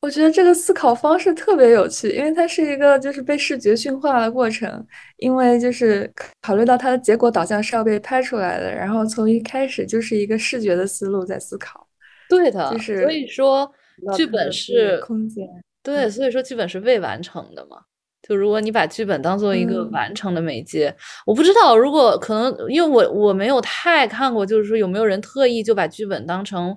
[0.07, 4.87] 我觉得这个思考方式特别有趣，因为它是一个就是被视觉驯化的过程。
[5.17, 6.09] 因为就是
[6.41, 11.85] 考虑到它的结果导向是要被拍出来的，然后从一开始就是一个视觉的思路在思考。
[12.29, 13.69] 对的，就是所以说
[14.17, 15.45] 剧本是空间。
[15.83, 17.79] 对，所以说剧本是未完成的嘛。
[18.23, 20.95] 就如果你把剧本当做一个嗯完成的媒介，
[21.27, 26.77] 我不知道，如果可能，因为我我没有太看过，就是说有没有人特意就把剧本当成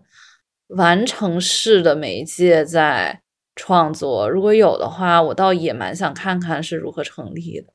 [0.69, 3.21] 完成式的媒介在
[3.55, 4.29] 创作？
[4.29, 7.73] 如果有的话，我倒也蛮想看看是如何成立的。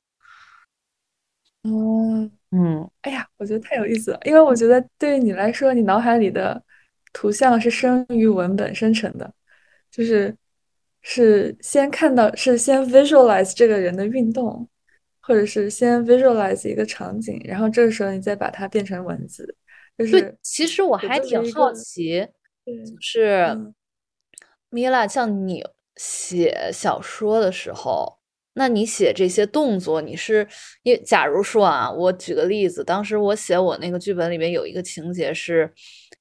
[1.63, 6.63] 哦，嗯哎呀，我觉得太有意思了，因为我觉得对于你来说，你脑海里的
[7.13, 9.33] 图像是生于文本生成的，
[9.91, 10.37] 就是
[11.01, 14.69] 是先看到，是先 visualize 这个人的运动，
[15.21, 19.57] 或者是先 visualize 一个场景，然后这个时候你再把它变成文字，
[19.97, 22.31] 就对，是其实我还挺好奇，对，
[22.67, 23.75] 就是嗯。
[24.71, 25.65] 米拉，像你
[25.97, 28.19] 写小说的时候，
[28.55, 30.47] 那你写这些动作，你是
[30.83, 35.73] 因为假如说啊，我举个例子，当时我写我那个剧本里面有一个情节是，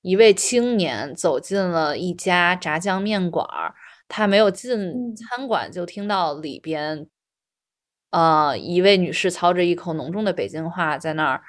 [0.01, 3.73] 一位青年走进了一家炸酱面馆儿，
[4.07, 5.15] 他没有进嗯。
[5.15, 7.07] 餐馆，就听到里边
[8.13, 11.41] 呃，一位女士操着一口浓重的北京话在那儿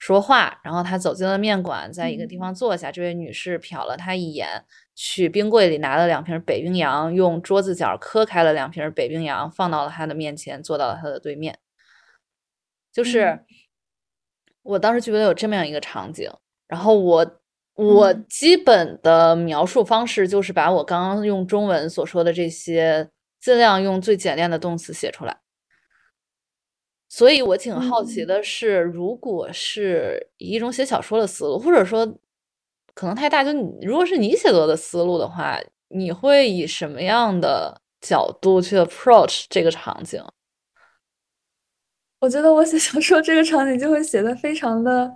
[0.00, 2.90] 说话，然后他走进了面馆，在一个地嗯方坐下。
[2.90, 11.58] 这位女士瞟了他一眼，去冰柜里拿了两瓶北冰洋，用桌子角磕开了两瓶北冰洋，放到了他的面前，坐到了他的对面。
[12.90, 13.40] 就嗯是
[14.62, 16.30] 我当时剧本里有这么样一个场景，
[16.66, 17.40] 然后我
[17.74, 25.39] 我嗯基本的描述方式就是把我刚刚用中文所说的这些，尽量用最简练的动词写出来。
[27.12, 32.06] 所以我挺好奇嗯的是，如果是以一种写小说的思路，或者说
[32.94, 40.24] 可能太大，就你如果是你写作的思路的话，你会以什么样的角度去 approach 这个场景？
[42.20, 45.12] 我觉得我写小说这个场景就会写的非常的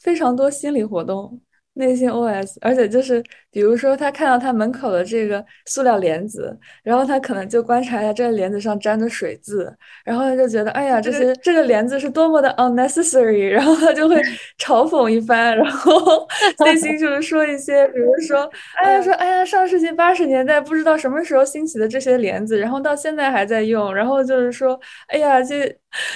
[0.00, 1.38] 非常多心理活动、
[1.74, 3.22] 内心 OS，而且就是
[3.54, 9.72] 比如说他看到他门口的这个塑料帘子，然后他可能就观察一下这个帘子上沾的水渍，
[10.04, 14.20] 然后他就觉得哎呀，这些这个帘子是多么的 unnecessary， 然后他就会
[14.58, 16.26] 嘲讽一番，然后
[16.66, 18.50] 内心就是说一些，比如说
[18.82, 25.72] 哎呀说哎呀上世纪八十年代不知道什么时候兴起的这些帘子，然后到现在还在用，然后就是说哎呀这。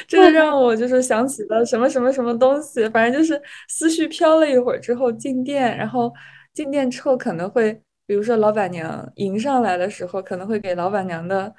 [0.09, 6.13] 这个让我就是想起了什么什么什么东西，反正就是思绪飘了一会儿之后进店，然后
[6.55, 7.73] 进店之后可能会，
[8.07, 11.55] 比如说老板娘迎上来的时候，可能会给老板娘的，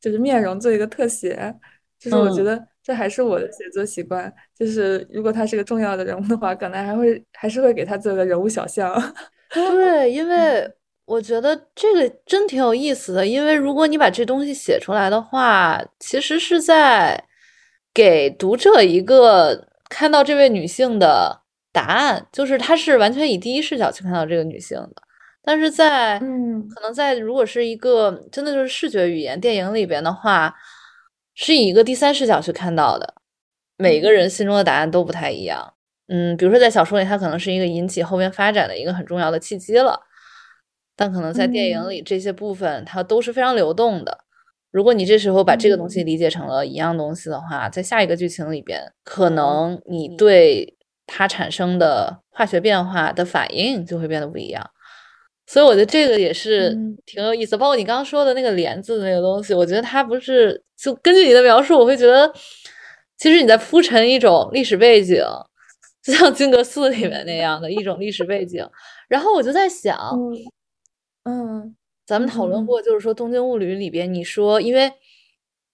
[0.00, 1.54] 就是面容做一个特写，
[1.98, 8.92] 就是我觉嗯，得这还是我的写作习惯，就是如果他是个重要的人物的话，可能还会还是会给他做个人物小像。
[9.50, 10.62] 对，因嗯。
[10.62, 10.74] 为
[11.04, 17.22] 我觉得这个真挺有意思的，因为如果你把这东西写出来的话，其实是在
[17.92, 21.41] 给读者一个看到这位女性的
[21.72, 25.02] 答案，就是他是完全以第一视角去看到这个女性的。
[25.44, 30.54] 但是在嗯可能在如果是一个真的就是视觉语言电影里边的话，
[31.34, 33.14] 是以一个第三视角去看到的，
[33.76, 35.74] 每个人心中的答案都不太一样。
[36.06, 39.98] 嗯，比如说在小说里，它可能是一个引起后边发展的一个很重要的契机了，
[40.94, 44.18] 但可能在电影里嗯这些部分它都是非常流动的。
[44.70, 50.76] 如果你这时候把这个东西嗯理解成了一样东西的话，在下一个剧情里边，可能你对
[51.14, 54.66] 它产生的化学变化的反应就会变得不一样。
[55.46, 62.32] 所以我觉得这个也是嗯挺有意思，包括你刚刚说的那个帘子的那个东西，我觉得它不是就根据你的描述，我会觉得
[63.18, 65.22] 其实你在铺陈一种历史背景，
[66.02, 68.66] 就像金阁寺里面那样的一种历史背景。
[69.08, 69.98] 然后我就在想，
[71.24, 74.90] 嗯嗯咱们讨论过，就是说《东京物语》里边，你说因为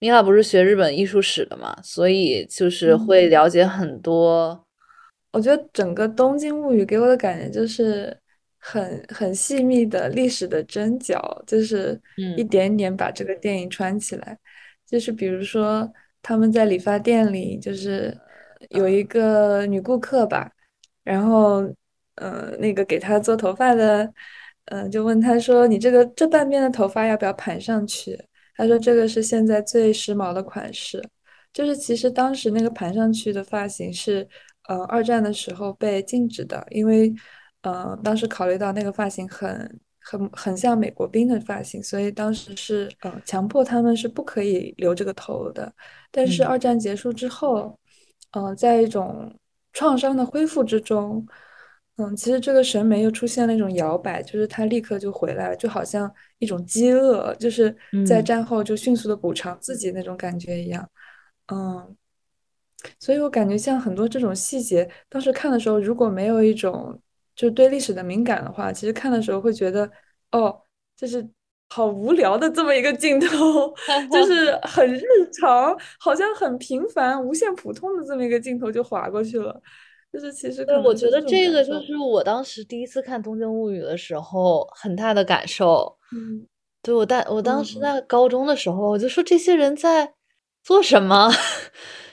[0.01, 3.31] 米娅不是学日本艺术史的嘛，所以就是会嗯。
[3.31, 4.65] 了解很多，
[5.33, 8.17] 我觉得整个《东京物语》给我的感觉就是
[8.59, 12.01] 很很细密的历史的针脚，就是
[12.37, 14.39] 一嗯点点把这个电影穿起来。
[14.87, 15.91] 就是比如说
[16.23, 18.17] 他们在理发店里，就是
[18.71, 20.51] 有一个女顾客吧，
[21.05, 21.63] 然后
[22.17, 24.11] 呃那个给她做头发的，
[24.67, 28.19] 嗯、就问她说：“你这个这半边的头发要不要盘上去？”
[28.57, 31.03] 她说：“这个是现在最时髦的款式。”
[31.53, 34.27] 就是其实当时那个盘上去的发型是，
[34.69, 37.13] 呃，二战的时候被禁止的，因为，
[37.63, 45.73] 呃，当时考虑到那个发型很很很像美国兵的发型，所以当时是呃强迫他们是不可以留这个头的。
[46.11, 47.79] 但是嗯二战结束之后，
[48.33, 49.35] 呃，在一种
[49.73, 51.27] 创伤的恢复之中，
[51.97, 57.75] 嗯，其实这个审美又出现了一种摇摆，就是它立刻就回来了，就好像一种饥饿，就是
[58.07, 60.89] 在嗯战后就迅速的补偿自己那种感觉一样。
[61.53, 61.97] 嗯，
[63.01, 66.99] 所以我感觉像很多这种细节，当时看的时候，如果没有一种
[67.35, 69.91] 就对历史的敏感的话，其实看的时候会觉得，
[70.33, 70.61] 哦，
[70.97, 71.29] 就是
[71.71, 73.75] 好无聊的这么一个镜头，
[74.13, 79.61] 就是很日常，好像很平凡、无限普通的这么一个镜头就划过去了。
[80.11, 81.81] 就是其实对，可我觉得这个就受。
[81.83, 85.99] 是我当时第一次看《东京物语》的时候很大的感受。
[86.13, 86.47] 嗯
[86.81, 90.15] 对，我当我当时嗯在高中的时候，我就说这些人在
[90.63, 91.31] 做什么？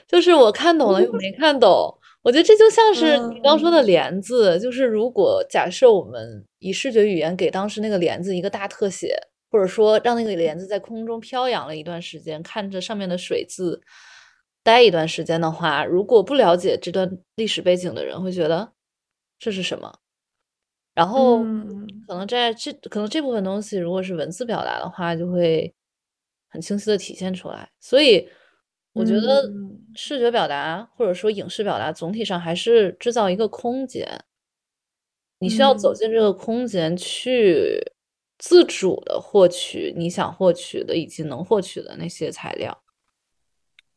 [0.07, 1.97] 就是我看懂了又没看懂。
[2.21, 9.15] 我觉得这就像是你刚说的帘子，就是如果假设我们以视觉语言给当时那个帘子一个大特写，
[9.51, 13.79] 或者说让那个帘子在空中飘扬了一段时间，看着上面的水渍
[14.63, 18.71] 待一段时间的话，如果不了解这段历史背景的人会觉得
[19.37, 19.99] 这是什么？
[20.95, 25.71] 然后嗯可能在这可能这部分东西，如果是文字表达的话，就会
[26.49, 27.69] 很清晰的体现出来。
[27.79, 28.27] 所以
[28.95, 29.77] 我觉得嗯。
[29.93, 34.07] 视觉表达或者说影视表达，总体上还是制造一个空间，
[35.39, 37.79] 你需要走嗯，进这个空间去
[38.37, 42.81] 自主的获取你想获取的以及能获取的那些材料。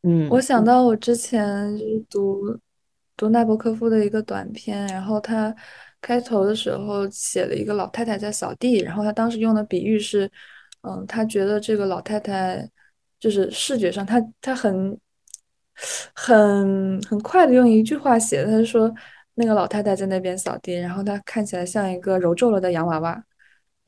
[0.02, 2.60] 嗯我想到我之前就是读
[3.16, 5.54] 读纳博科夫的一个短片，然后他
[6.00, 10.30] 开头的时候写了一个老太太在扫地，然后他当时用的比喻是，
[10.82, 12.68] 嗯，他觉得这个老太太
[13.20, 14.98] 就是视觉上，他他很
[16.14, 18.92] 很很快的用一句话写的，他就说
[19.34, 23.12] 那个老太太在那边扫地，然后她看起来像一个揉皱了的洋娃娃。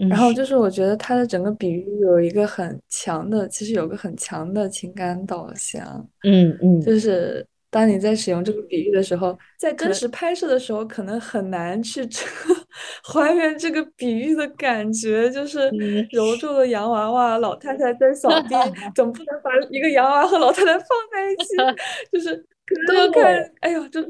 [0.02, 12.20] 嗯然后就是我觉得他的整个比喻有一个很强的，其实有个很强的情感导向，嗯嗯就是当你在使用这个比喻的时候，在真实拍摄的时候，可能很难去这
[13.04, 18.54] 还原这个比喻的感觉，就是嗯，揉皱的洋娃娃，老太太在扫地，
[18.94, 21.56] 总不能把一个洋娃娃和老太太放在一起，
[22.12, 22.36] 就是
[22.86, 23.22] 可能对。
[23.22, 24.08] 看，哎呦，就是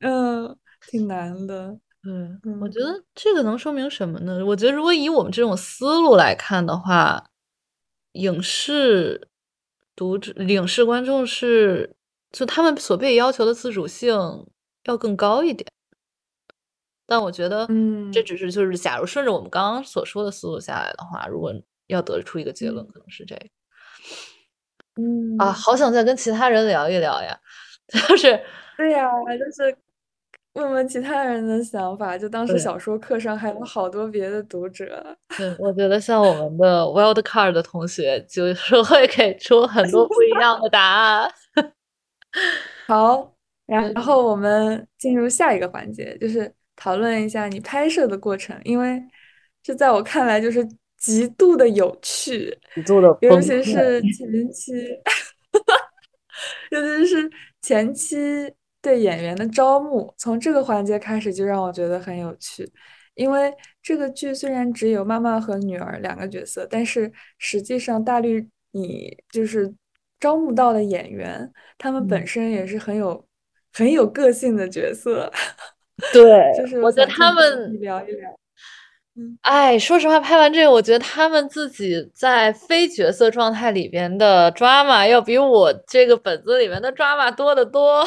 [0.00, 0.56] 嗯，
[0.88, 2.12] 挺难的，对，
[2.60, 4.44] 我觉嗯得这个能说明什么呢？
[4.46, 7.24] 我觉得如果以我们这种思路来看的话，
[8.12, 9.28] 影视
[9.96, 11.94] 读者、影视观众是
[12.32, 14.12] 就他们所被要求的自主性
[14.84, 15.66] 要更高一点。
[17.06, 21.52] 但我觉得嗯这嗯只是就是假如顺着我们刚刚所说的思路下来的话，如果
[21.88, 23.44] 要得出一个结论，嗯可能是这个。
[24.96, 25.52] 嗯啊，嗯。
[25.52, 27.38] 好想再跟其他人聊一聊呀，
[28.08, 28.40] 就是
[28.78, 29.76] 对呀，就是
[30.54, 32.16] 问问其他人的想法。
[32.16, 32.58] 就当时。
[32.58, 35.16] 小说课上还有好多别的读者。
[35.36, 41.30] 对，我觉得像我们的 Wild Card 的同学，就是会给出很多不一样的答案。
[42.86, 43.34] 好，
[43.66, 49.02] 然嗯，后我们进入下一个环节，就是讨论一下你拍摄的过程，因为
[49.62, 50.66] 这在我看来就是
[50.98, 52.56] 极度的有趣，
[53.20, 53.62] 尤其溃。
[53.62, 54.72] 是前期。
[56.70, 62.68] 尤其是前期对演员的招募，从这个环节开始就让我觉得很有趣。
[63.14, 69.72] 因为这个剧虽然只有妈妈和女儿两个角色，但是实际上大绿你就是
[70.22, 73.26] 招募到的演员，他们本嗯，身也是很有
[73.72, 75.28] 很有个性的角色。
[76.14, 78.30] 对，就是我我觉得他们，聊一聊。
[79.16, 88.06] 嗯哎，说实话，拍完这个，我觉得他们自己在非角色状态里边的 drama 要比我这个本子里面的 drama 多得多。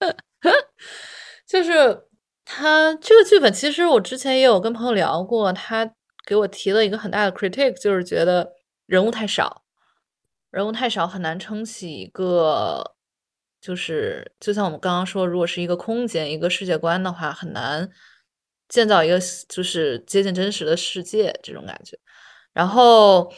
[1.46, 2.02] 就是
[2.46, 5.92] 他这个剧本，其实我之前也有跟朋友聊过，他
[6.26, 8.54] 给我提了一个很大的 critique，就是觉得
[8.86, 9.62] 人物太少，
[10.50, 12.94] 人物太少很难撑起一个，
[13.60, 17.88] 就是就像我们刚刚说，如果是一个空间、一个世界观的话，很难
[18.68, 21.98] 建造一个就是接近真实的世界这种感觉。
[22.52, 23.32] 然后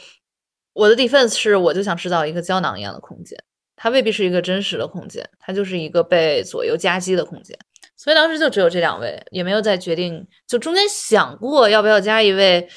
[0.73, 3.37] 我的 defense 是，我就想制造一个胶囊一样的空间。
[3.75, 7.57] 它未必是一个真实的空间，它就是一个被左右夹击的空间。
[7.97, 12.69] 所以当时就只有这两位，也没有再决定，就中间想过要不要加一位，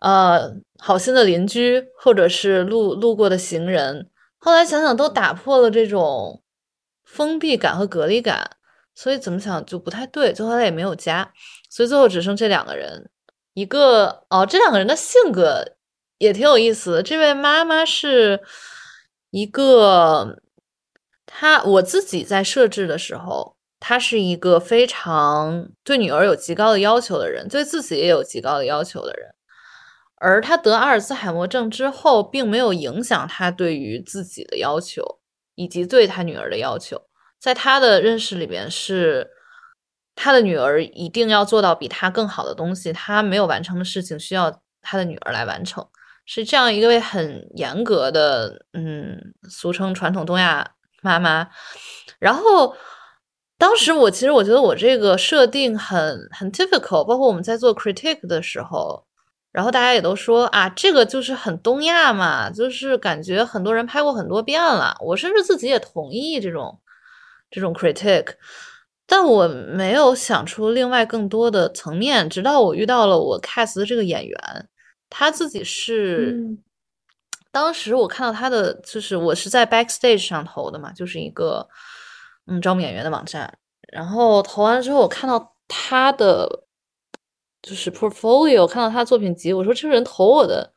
[0.00, 4.10] 呃，好心的邻居，或者是路路过的行人。
[4.38, 6.42] 后来想想，都打破了这种
[7.04, 8.50] 封闭感和隔离感，
[8.94, 10.32] 所以怎么想就不太对。
[10.32, 11.32] 最后他也没有加，
[11.70, 13.10] 所以最后只剩这两个人。
[13.54, 15.64] 一个哦，这两个人的性格
[16.18, 17.02] 也挺有意思的。
[17.02, 18.40] 这位妈妈是。
[19.30, 20.38] 一个，
[21.26, 29.34] 她我自己在设置的时候，她是一个非常对女儿有极高的要求的人，对自己也有极高的要求的人。
[30.28, 35.20] 而他得阿尔茨海默症之后，并没有影响他对于自己的要求，
[35.54, 37.00] 以及对他女儿的要求。
[37.38, 39.30] 在他的认识里边，是
[40.16, 45.86] 他的女儿一定要做到比他更好的东西，他没有完成的事情，需要他的女儿来完成。
[46.24, 50.72] 是这样一位很严格的，嗯，俗称传统东亚
[51.02, 51.48] 妈妈。
[52.18, 52.74] 然后
[53.56, 59.05] 当时我其实我觉得我这个设定很很 typical，包括我们在做 critique 的时候，
[59.56, 64.94] 然后大家也都说啊，这个就是很东亚嘛，就是感觉很多人拍过很多遍了。
[65.00, 66.78] 我甚至自己也同意这种
[67.50, 68.34] 这种 critic，
[69.06, 72.28] 但我没有想出另外更多的层面。
[72.28, 74.68] 直到我遇到了我 cast 的这个演员，
[75.08, 76.36] 他自己是，
[77.50, 81.66] 当时我看到他的，就是我是在 backstage 上投的嘛，就是一个
[82.46, 83.56] 嗯招募演员的网站。
[83.90, 86.65] 然后投完之后，我看到他的。
[87.66, 90.72] 就是 portfolio 看到他作品集，我说这个人投我的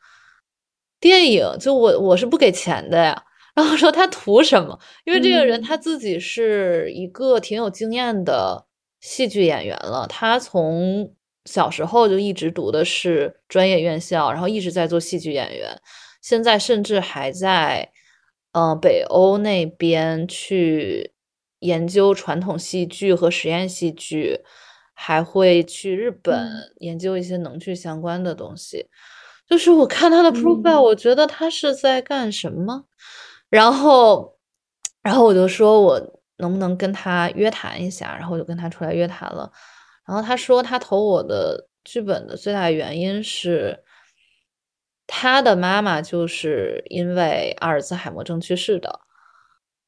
[0.99, 3.23] 电影，就我我是不给钱的呀。
[3.53, 4.79] 然后说他图什么？
[5.05, 8.65] 因为这个人他自己是一个挺有经验的
[9.01, 11.13] 戏剧演员了，他从
[11.45, 15.79] 小时候就一直读的是专业院校，然后一直在做戏剧演员，
[16.23, 17.91] 现在甚至还在
[18.53, 21.11] 嗯北欧那边去
[21.59, 24.39] 研究传统戏剧和实验戏剧。
[25.01, 26.45] 还会去日本
[26.79, 28.85] 研究一些能剧相关的东西，
[29.47, 32.83] 就是我看他的 profile，我觉得他是在干什么，
[33.49, 34.37] 然后，
[35.01, 39.49] 然后我就说我能不能跟他约谈一下，然后我就跟他出来约谈了，
[40.05, 43.81] 然后他说他投我的剧本的最大原因是
[45.07, 48.99] 他的妈妈就是因为阿尔兹海默症去世的。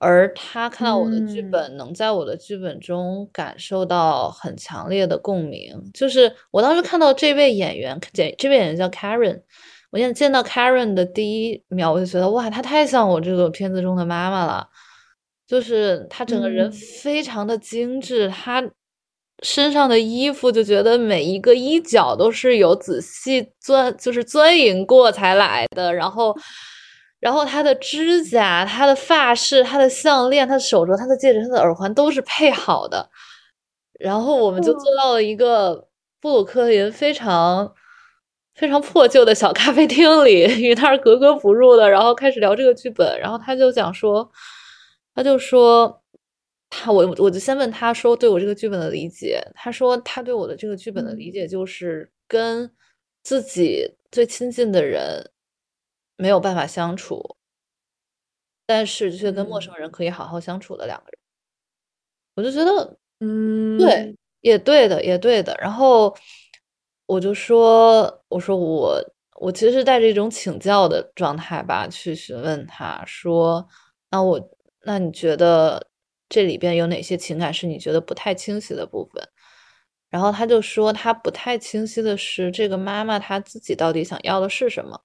[0.04, 5.80] 而他看到我的剧本，能在我的剧本中感受到很强烈的共鸣。
[5.94, 9.40] 就是我当时看到这位演员，这这位演员叫 Karen，
[9.92, 14.68] 我现在见到 Karen 的第一秒，我就觉得哇，她太像我这个片子中的妈妈了。
[15.46, 18.68] 就是她整个人非常的精致，她
[19.44, 25.94] 身上的衣服就觉得每一个衣角都是有仔细钻，就是钻营过才来的。
[25.94, 26.36] 然后。
[27.22, 33.10] 然后他的指甲、他的发饰、他的项链、他的手镯、他的戒指、他的耳环都是配好的。
[34.00, 35.88] 然后我们就坐到了一个
[36.20, 37.72] 布鲁克林非常
[38.56, 41.88] 非常破旧的小咖啡厅里，与他是格格不入的。
[41.88, 43.20] 然后开始聊这个剧本。
[43.20, 44.32] 然后他就讲说，
[45.14, 46.02] 他就说
[46.72, 49.40] 他我我就先问他说对我这个剧本的理解。
[49.54, 52.72] 他说他对我的这个剧本的理解就是跟
[53.22, 55.31] 自己最亲近的人。
[56.22, 57.36] 没有办法相处，
[58.68, 61.18] 但是却跟陌生人可以好好相处的两个人，
[62.36, 65.58] 我就觉得，嗯，对，也对的，也对的。
[65.60, 66.16] 然后
[67.08, 69.04] 我就说，我说我
[69.40, 73.68] 我其实是带着一种请教的状态吧，去询问他说，
[74.12, 74.40] 那我
[74.84, 75.88] 那你觉得
[76.30, 79.28] 这里边有哪些情感是你觉得不太清晰的部分？
[80.12, 85.02] 然后他就说，他不太清晰的是这个妈妈她自己到底想要的是什么。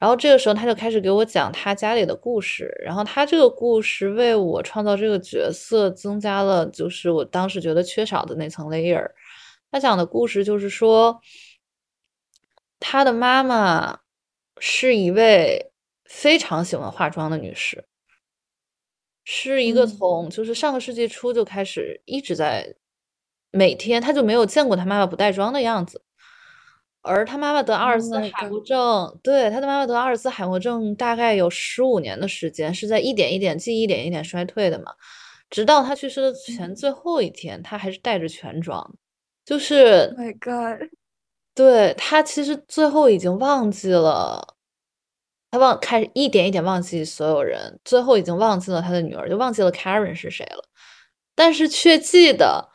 [0.00, 2.74] 然后这个时候，他就开始给我讲他家里的故事。
[2.82, 9.10] 然后他这个故事为我创造这个角色增加了，就是我当时觉得缺少的那层 layer。
[9.70, 11.20] 他讲的故事就是说，
[12.80, 14.00] 他的妈妈
[14.58, 15.70] 是一位
[16.06, 17.84] 非常喜欢化妆的女士，
[19.22, 22.74] 是一个从就是上个世纪初就开始一直在
[23.50, 26.02] 每天，他就没有见过他妈妈不带妆的样子。
[27.02, 34.92] 而他妈妈得阿尔茨海默症，对，他的妈妈得阿尔茨海默症大概有十五年的时间，是在一点一点记忆一点一点衰退的嘛。
[35.48, 38.94] 直到他去世的前最后一天，他还是带着全妆，
[39.44, 40.90] 就是，My God，
[41.54, 44.56] 对他其实最后已经忘记了，
[45.50, 50.62] 他忘开始一点一点忘记所有人，最后已经忘记了他的女儿，就忘记了 Karen 是谁了，
[51.34, 52.68] 但是却记得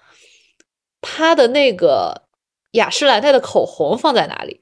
[1.00, 2.25] 他的那个。
[2.76, 4.62] 雅诗兰黛的口红放在哪里？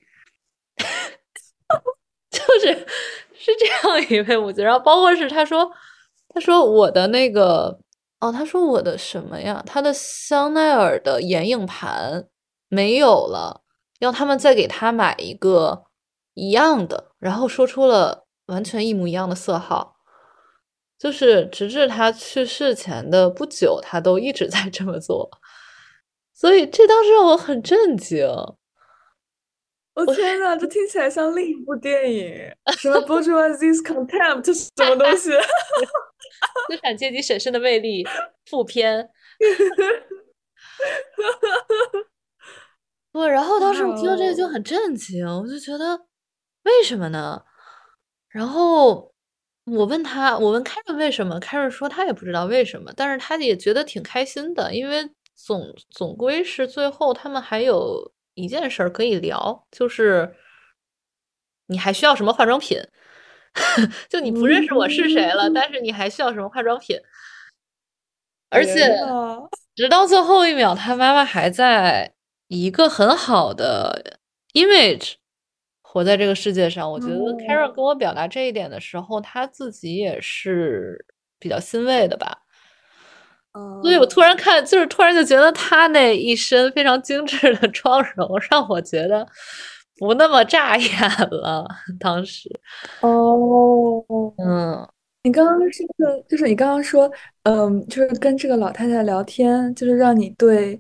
[2.32, 2.88] 就是
[3.36, 5.72] 是这样一位母亲，然后包括是他说，
[6.30, 7.80] 他说我的那个
[8.20, 9.64] 哦，他说我的什么呀？
[9.66, 12.28] 他的香奈儿的眼影盘
[12.70, 13.62] 没有了，
[14.00, 15.84] 要他们再给他买一个
[16.34, 19.98] 一样的，然后说出了完全一模一样的色号，
[20.98, 25.30] 就是直至他去世前的不久，他都一直在这么做。
[26.44, 28.28] 所以这当时让我很震惊。
[29.94, 35.30] 我天呐， 这听起来像另一部电影，什么 “bourgeoisie contempt” 是什么东西？
[36.70, 38.06] 资产阶级审慎的魅力
[38.48, 39.10] 副片。
[43.14, 45.96] 不，然后当时我听到这个就很震惊，我就觉得
[46.64, 47.42] 为什么呢？
[48.28, 49.14] 然后
[49.64, 55.10] 我问他，我问凯瑞为什么，凯瑞说他也不知道为什么，但是他也觉得挺开心的，因为。
[55.36, 60.36] 总总归是最后，他们还有一件事儿可以聊，就是
[61.68, 62.80] 你还需要什么化妆品？
[64.10, 66.98] 就你不认识我是谁了，但是你还需要什么化妆品？
[68.50, 68.88] 而且
[69.76, 72.14] 直到最后一秒，他妈妈还在
[72.48, 74.20] 一个很好的
[74.54, 75.14] image
[75.82, 76.92] 活在这个世界上。
[76.92, 81.04] 我觉得 Karen 哦跟我表达这一点的时候，他自己也是
[81.40, 82.43] 比较欣慰的吧。
[83.82, 89.28] 所以我突嗯然看，就是突然就觉得他那一身非常精致的妆容，让我觉得
[89.98, 90.90] 不那么扎眼
[91.30, 91.68] 了。
[92.00, 92.50] 当时，
[93.02, 94.04] 哦，
[94.38, 94.88] 嗯
[95.24, 97.10] 你刚刚说的，就是你刚刚说，
[97.44, 100.80] 嗯，就是跟这个老太太聊天，就是让你对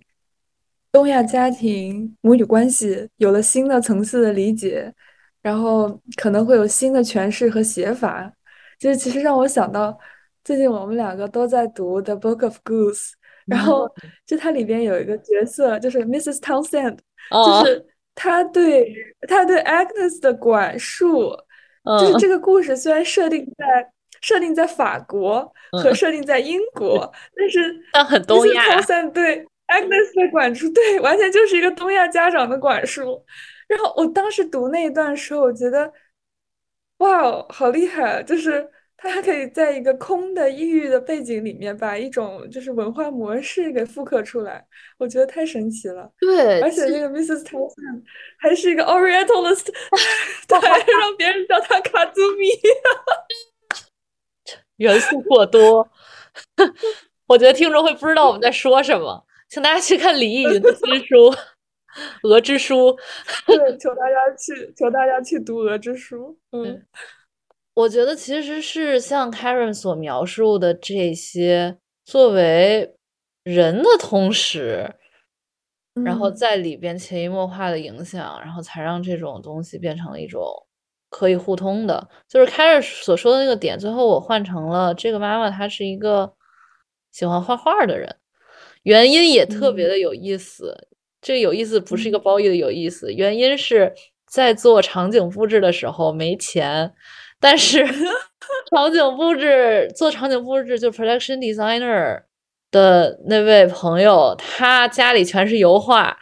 [0.92, 4.94] 东亚家庭母女关系有了新的层次的理解，
[5.42, 8.32] 然后可能会有新的诠释和写法。
[8.80, 9.98] 就是其实让我想到，
[10.44, 13.10] 最近我们两个都在读《The Book of Goose》，
[13.46, 16.40] 然后嗯就它里边有一个角色，就是 Mrs.
[16.40, 16.98] Townsend，
[17.32, 17.86] 就哦是
[18.16, 18.94] 他对
[19.28, 21.36] 他对 Agnes 的管束。
[21.86, 23.92] 就是嗯这个故事虽然设定在
[24.22, 25.42] 设定在法国
[25.72, 28.54] 和嗯，设定在英国， 但是但很东 Mrs.
[28.54, 28.80] 亚。
[28.80, 33.22] Townsend 对 Agnes 的管束，对，完全就是一个东亚家长的管束。
[33.68, 35.92] 然后我当时读那一段时候，我觉得，
[37.00, 38.22] 哇哦，好厉害啊！
[38.22, 38.66] 就是
[38.96, 44.66] 他还可以在一个空的异域的背景里面，把一种就是文化模式给复刻出来，
[44.98, 46.10] 我觉得太神奇了。
[46.20, 47.44] 对，而且那个 Mrs.
[47.44, 48.04] Townsend
[48.40, 49.68] 还是一个 Orientalist，
[50.48, 52.48] 他还让别人叫他卡祖米。
[54.78, 55.88] 元素过多，
[57.28, 61.32] 我觉得听众会不知道我们在说什么，请大家去看李易云的新书
[62.24, 62.76] 《鹅之书》。
[63.46, 66.36] 对，求大家去，求大家去读《鹅之书》。
[66.58, 66.84] 嗯
[67.76, 72.96] 我觉得其实是像 Karen 所描述的这些，作为
[73.44, 74.94] 人的同时，
[76.06, 80.44] 然后嗯在里边潜移默化的影响，然后才让这种东西变成了一种
[81.10, 82.10] 可以互通的。
[82.30, 86.36] 就是 Karen 所说的那个点，最后我换成了这个妈妈，她是一个
[87.12, 88.18] 喜欢画画的人，
[88.84, 90.88] 原因也特别嗯的有意思。
[91.22, 93.94] 这个有意思不是一个嗯褒义的有意思，原因是
[94.28, 96.94] 在做场景布置的时候没钱，
[97.44, 97.86] 但是
[98.72, 102.24] 场景布置做场景布置就 production designer
[102.72, 106.18] 的那位朋友，他家里全是油画，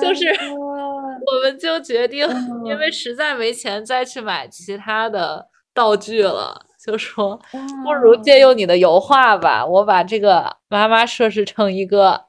[0.00, 2.24] 就是啊我们就决定，
[2.64, 7.38] 因为嗯实在没钱再去买其他的道具了，就说
[7.84, 12.28] 不如借用你的油画吧，我把这个妈妈设置成一个。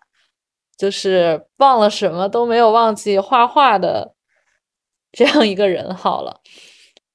[0.79, 4.13] 就是忘了什么都没有忘记画画的
[5.11, 6.39] 这样一个人好了，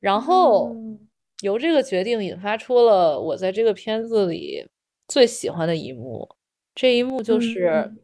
[0.04, 1.08] 然后嗯
[1.40, 4.68] 由这个决定引发出了我在这个片子里
[5.08, 6.28] 最喜欢的一幕，
[6.74, 7.98] 这一幕就是嗯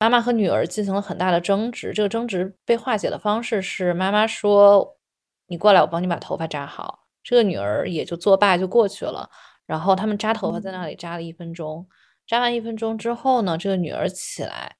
[0.00, 4.98] 妈妈和女儿进行了很大的争执，这个争执被化解的方式是妈妈说
[5.46, 9.30] ：“你过来，我帮你把头发扎好。”这个女儿也就作罢就过去了，
[9.66, 11.86] 然后他们扎头发在那里扎了一分钟，
[12.26, 14.74] 扎完一分钟之后呢，这个女儿起来。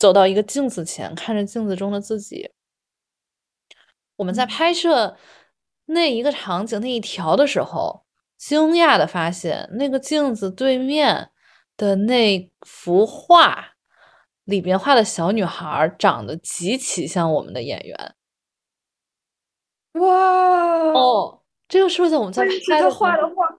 [0.00, 2.50] 走到一个镜子前，看着镜子中的自己。
[4.16, 5.16] 我们在嗯拍摄
[5.86, 8.04] 那一个场景那一条的时候，
[8.36, 11.30] 惊讶的发现，那个镜子对面
[11.76, 13.74] 的那幅画
[14.44, 18.14] 里边画的小女孩长得极其像我们的演员。
[19.94, 20.08] 哇
[20.92, 22.90] 哦，这个是不是在我们在拍的？
[22.90, 23.58] 画的画，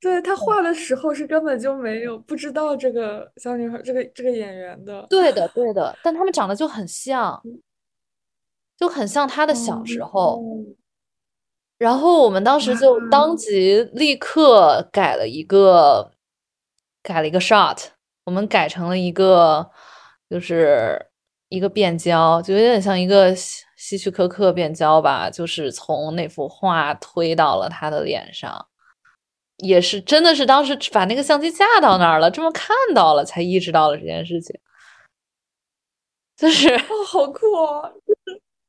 [0.00, 5.06] 对他画的时候是根本就没有不知道这个小女孩这个这个演员的。
[5.08, 7.40] 对的，对的，但他们长得就很像，
[8.78, 10.36] 就很像他的小时候。
[10.36, 10.42] 哦
[11.78, 16.10] 然后我们当时就当即立刻改了一个，
[17.04, 17.78] 改了一个 shot，
[18.24, 19.70] 我们改成了一个，
[20.28, 21.06] 就是
[21.50, 28.66] 一个变焦，就有点像一个希希区柯克变焦吧，就是从那幅画推到了他的脸上，
[29.58, 34.58] 也是真的是当时把那个相机架到那儿了，这么看到了才意识到了这件事情，
[36.36, 37.92] 就是哦，好酷哦！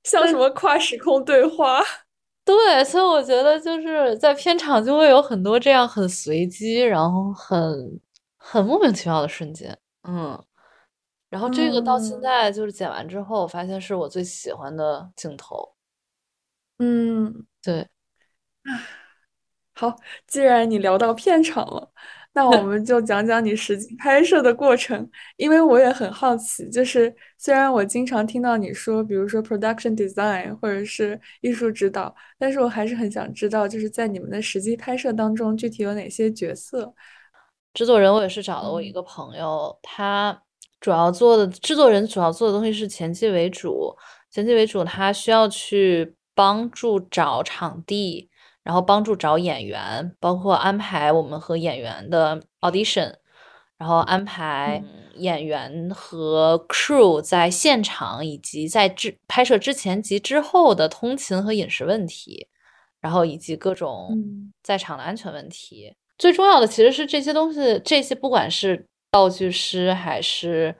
[0.04, 1.82] 就是像什么跨时空对话。
[2.46, 8.00] 对，所以我觉得就是在片场就会有很多这样很随机，然后很
[8.38, 10.44] 很莫名其妙的瞬间，嗯，
[11.30, 12.22] 然后这个到现嗯。
[12.22, 15.76] 在就是剪完之后，发现是我最喜欢的镜头，
[16.80, 17.88] 嗯，对，
[19.76, 19.96] 好，
[20.28, 21.92] 既然你聊到片场了，
[22.32, 26.70] 那我们就讲讲你实际拍摄的过程，因为我也很好奇。
[26.70, 36.94] 就是虽然我经常听到你说，比如说 production design 或者是艺术指导，但是我还是很想知道，就是在你们的实际拍摄当中，具体有哪些角色？
[37.74, 40.42] 制作人我也是找了我一嗯个朋友，他
[40.80, 43.94] 主要做的制作人主要做的东西是前期为主，
[44.32, 48.30] 前期为主，他需要去帮助找场地。
[48.70, 53.12] 然后帮助找演员，包括安排我们和演员的 audition，
[53.80, 54.84] 然后安排
[55.16, 62.48] 演员和 crew 在现场以及在之拍摄之前及之后的通勤和饮食问题，
[63.02, 64.16] 然后以及各种
[64.62, 65.96] 在场的安全问题。
[66.20, 70.76] 最重要的其实是这些东西，这些不管是道具师还是。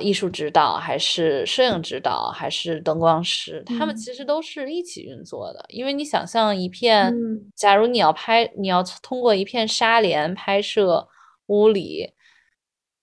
[0.00, 5.64] 艺术指导还是摄影指导还是灯光师，他们其实都是一起运作的。
[5.68, 7.14] 因为你想象一片，
[7.54, 11.08] 假如你要拍，你要通过一片纱帘拍摄
[11.46, 12.12] 屋里，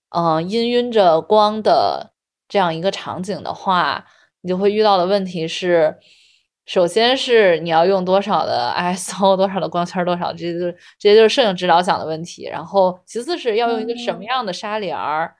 [0.09, 2.13] 嗯，氤氲着光的
[2.47, 4.05] 这样一个场景的话，
[4.41, 5.97] 你就会遇到的问题是，
[6.65, 12.45] 首先是你要用多少的 ISO，多少的光圈，多少，这些就是这些就是摄影指导想的问题。
[12.45, 15.33] 然后其次是要用一个什么样的纱帘儿。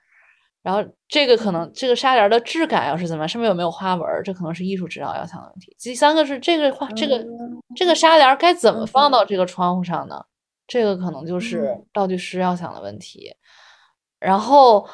[0.68, 5.74] 然后这个可能这个纱帘的质感要是怎么样，上面有没有花纹，这可能是艺术指导要想的问题。
[5.80, 7.26] 第三个是这个花这个
[7.74, 10.22] 这个纱帘该怎么放到这个窗户上呢？
[10.68, 13.34] 这个可能就是道具师要想的问题。
[14.20, 14.89] 然后，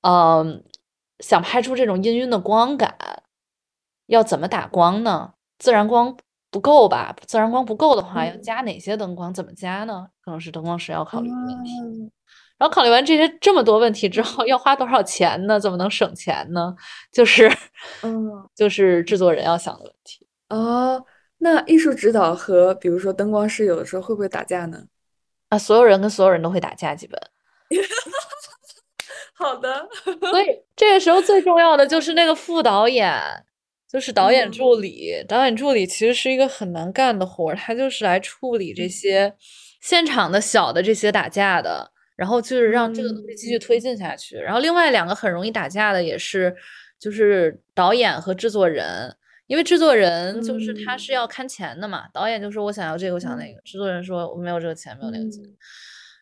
[0.00, 0.64] 嗯，
[1.18, 2.96] 想拍出这种氤氲的光感，
[4.06, 5.34] 要怎么打光呢？
[5.58, 6.16] 自然光
[6.50, 7.14] 不够吧？
[7.26, 9.34] 自然光不够的话，要加哪些灯光？
[9.34, 10.06] 怎么加呢？
[10.22, 11.70] 可能是灯光师要考虑的问题。
[12.64, 15.60] 然后考虑完这些这么多问题之后，要花多少钱呢？
[15.60, 16.74] 怎么能省钱呢？
[17.12, 17.46] 就是，
[18.00, 20.26] 嗯， 就是制作人要想的问题。
[20.48, 21.04] 哦，
[21.36, 24.82] 那艺术指导和比如说灯光师有的时候会不会打架呢？
[25.50, 27.20] 啊，所有人跟所有人都会打架，基本。
[29.36, 29.86] 好的。
[30.30, 33.12] 所以这个时候最重要的就是那个副导演，
[33.92, 35.22] 就是导演助理。
[35.28, 39.36] 导演助理其实是一个很难干的活儿，他就是来处理这些
[39.82, 41.90] 现场的小的这些打架的。
[42.16, 44.36] 然后就是让这个东西继续推进下去。
[44.36, 46.54] 然后另外两个很容易打架的也是，
[46.98, 49.12] 就是导演和制作人，
[49.46, 52.04] 因为制作人就是他是要看钱的嘛。
[52.12, 53.60] 导演就说我想要这个，我想那个。
[53.62, 55.42] 制作人说我没有这个钱，没有那个钱。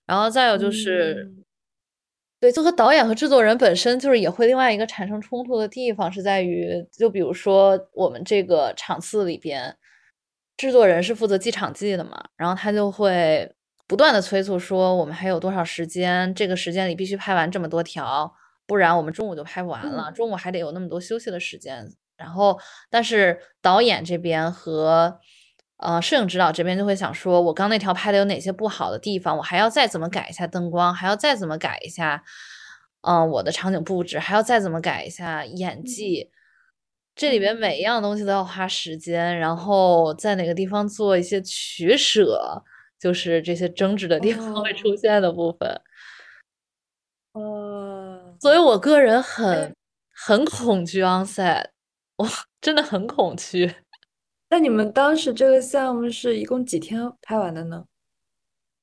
[0.07, 1.30] 然后再有就是，
[2.40, 9.76] 对，就和导演和制作人本身就是也会另外一个产生冲突的地方是在于，就比如说我们这个场次里边，
[10.57, 13.55] 制作人是负责记场记的嘛，然后他就会。
[13.93, 16.34] 不断的催促说，我们还有多少时间？
[16.34, 18.32] 这个时间里必须拍完这么多条，
[18.66, 20.11] 不然我们中午就拍不完了。
[20.12, 21.93] 中午还得有那么多休息的时间。
[22.16, 25.18] 然后，但是导演这边和
[25.76, 29.36] 呃摄影指导这边就会想说，我刚那条拍的有哪些不好的地方？
[29.36, 32.24] 我还要再怎么改一下灯光，还要再怎么改一下，
[33.03, 36.30] 嗯，我的场景布置，还要再怎么改一下演技。
[37.14, 42.64] 这里边每一样东西都要花时间，然后在哪个地方做一些取舍。
[43.03, 45.80] 就是这些争执的地方会出现的部分，
[47.32, 49.74] 哦，所以我个人很
[50.14, 51.64] 很恐惧 onset，
[52.14, 52.28] 我
[52.61, 53.74] 真的很恐惧。
[54.50, 57.86] 那你们当时这个项目是一共几天拍完的呢？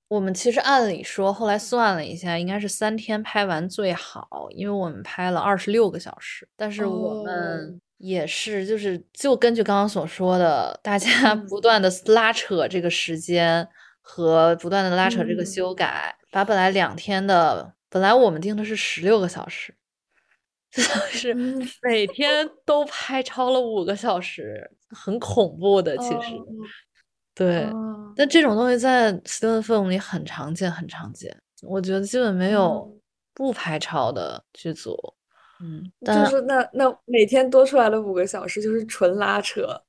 [0.10, 6.46] 我们其实按理说，后来算了一下，应该是三天拍完最好，因为我们拍了二十六个小时。
[6.58, 13.66] 但是我们也是，就是就根据刚刚所说的，大家不断的拉扯这个时间。
[14.12, 19.72] 和不断的拉扯这个修改，把本来两天的，本来我们定的是十六个小时，
[21.12, 21.32] 是
[21.84, 25.96] 每天都拍超了五个小时，很恐怖的。
[26.00, 26.34] 其实，
[27.36, 27.70] 对，
[28.16, 31.40] 但这种东西在 student film 里很常见，很常见。
[31.62, 32.92] 我觉得基本没有
[33.36, 34.98] 不拍超的剧组。
[35.62, 39.80] 嗯，就是那那每天多出来了五个小时，就是纯拉扯。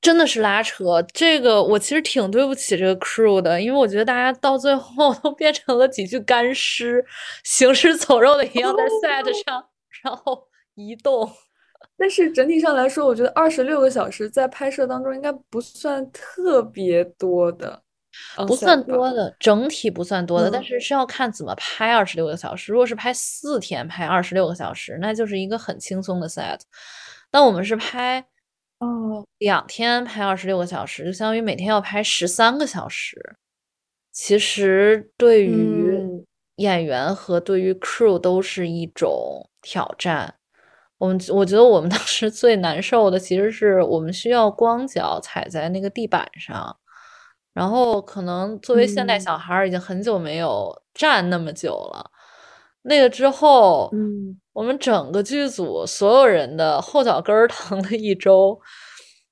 [0.00, 7.04] 真的是拉扯，这个我其实挺对不起这个 crew 的，因为我觉得大家到最后 都变成了几具干尸，
[7.44, 9.62] 行尸走肉的一样在 set 上，
[10.02, 11.30] 然后移动。
[11.98, 17.82] 但是整体上来说，我觉得二十六个小时在拍摄当中应该不算特别多的，
[18.46, 22.72] 不算多的，整体不算多的，但是是要看怎么拍二十六个小时。
[22.72, 26.60] 如果是拍四天拍二十六个小时，那就是一个很轻松的 set。
[27.30, 28.24] 但我们是拍。
[28.80, 33.36] 哦，两天拍二十六个小时，就相当于每天要拍十三个小时。
[34.10, 36.24] 其实对于
[36.56, 40.34] 演员和对于 crew 都是一种挑战。
[40.98, 46.76] 我们我觉得我们当时最难受的，其实是我们需要光脚踩在那个地板上，
[47.54, 52.10] 然后可能作为现代小孩已经很久没有站那么久了。
[52.82, 54.36] 那个之后，嗯。
[54.52, 58.60] 我们整个剧组所有人的后脚跟 疼了一周，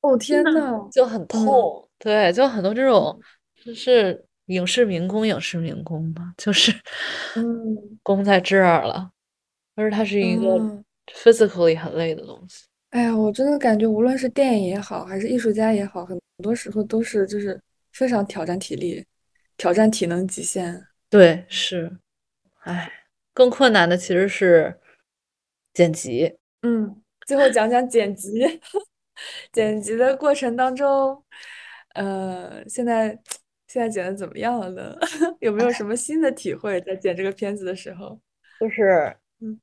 [0.00, 1.86] 哦天呐，就很痛。
[1.98, 3.20] 对，就很多这种，
[3.62, 6.72] 就是影视民工，影视民工嘛，就是，
[7.34, 9.10] 嗯， 功在这儿了。
[9.74, 10.58] 而是它是一个
[11.12, 12.64] physically 很累的东西。
[12.90, 17.60] 哎呀，我真的感觉无论是电影也好，还是艺术家也好，很多时候都是就是
[17.92, 19.04] 非常挑战体力，
[19.58, 20.86] 挑战体能极限。
[21.10, 21.98] 对，是，
[22.62, 22.92] 哎。
[23.38, 24.80] 更困难的其实是
[25.72, 26.36] 剪辑。
[26.62, 28.60] 嗯，最后讲讲剪辑，
[29.52, 31.22] 剪辑的过程当中，
[31.94, 33.16] 呃，现在
[33.68, 34.98] 现在剪的怎么样了呢？
[35.38, 38.18] 有没有什么新的体会在剪这个片子的时候？
[38.58, 39.60] 就是，嗯，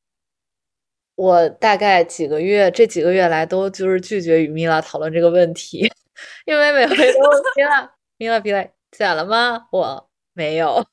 [1.15, 5.91] 我大概几个月，这几个月来都就是拒绝与米拉讨论这个问题，
[6.47, 7.19] 因为每回都
[7.57, 9.67] 米拉米拉比来剪了吗？
[9.73, 10.88] 我没有。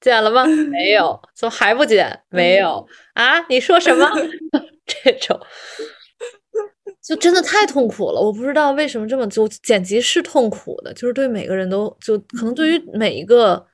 [0.00, 0.44] 剪了吗？
[0.70, 2.20] 没有，怎么还不剪？
[2.28, 3.40] 没有啊？
[3.48, 4.08] 你说什么？
[4.86, 5.38] 这种
[7.02, 8.20] 就真的太痛苦了。
[8.20, 13.66] 我不知道为什么这么就剪辑是痛苦的，就是对每个人都就可能对于每一个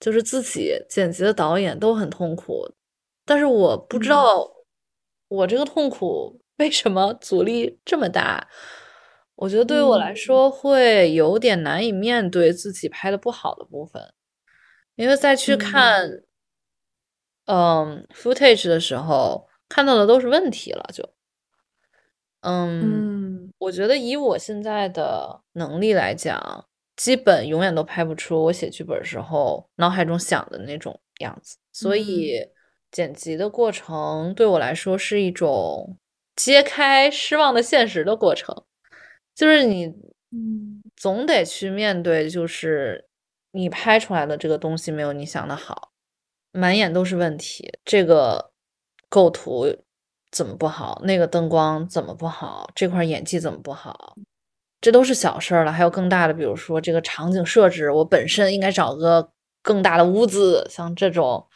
[0.00, 2.68] 就是自己剪辑的导演都很痛苦。
[3.24, 4.48] 但是我不知道
[5.28, 8.46] 我这个痛苦为什么阻力这么大。
[9.34, 14.02] 我觉得对于我来说会有点难以面对自己拍的不好的部分。
[14.96, 16.22] 因为在去看，
[17.44, 21.06] 嗯，footage 的时候看到的都是问题了，就，
[22.40, 26.66] 嗯，我觉得以我现在的能力来讲，
[26.96, 32.48] 基本永远都拍不出我写剧本时候脑海中想的那种样子，所以
[32.90, 35.98] 剪辑的过程对我来说是一种
[36.34, 38.64] 揭开失望的现实的过程，
[39.34, 39.86] 就是你，
[40.30, 43.05] 嗯，总得去面对，就是。
[43.56, 45.92] 你拍出来的这个东西没有你想的好，
[46.52, 47.72] 满眼都是问题。
[47.86, 48.52] 这个
[49.08, 49.66] 构图
[50.30, 51.00] 怎么不好？
[51.04, 52.70] 那个灯光怎么不好？
[52.74, 54.14] 这块演技怎么不好？
[54.82, 55.72] 这都是小事儿了。
[55.72, 59.32] 还有更大的，比如说这个场景设置，我本身应该找个
[59.62, 60.66] 更大的屋子。
[60.68, 61.46] 像这种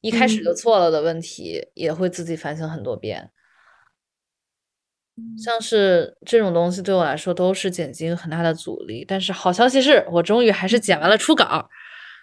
[0.00, 3.32] 一开始就错了的问题，也会自己反省很多遍。
[5.36, 11.68] 像是这种东西对我来说都是剪辑很大的阻力，但是好消息是我终于还是剪完了初稿，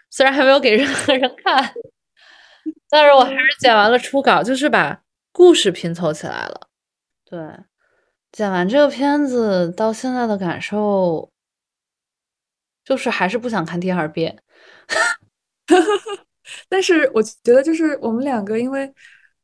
[0.09, 1.73] 虽然还没有给任何人看，
[2.89, 6.69] 但是我还是剪完了初稿，就是把故事拼凑起来了。
[7.25, 7.39] 对，
[8.31, 11.31] 剪完这个片子到现在的感受，
[12.83, 14.41] 就是还是不想看第二遍。
[16.67, 18.91] 但是我觉得就是我们两个因为。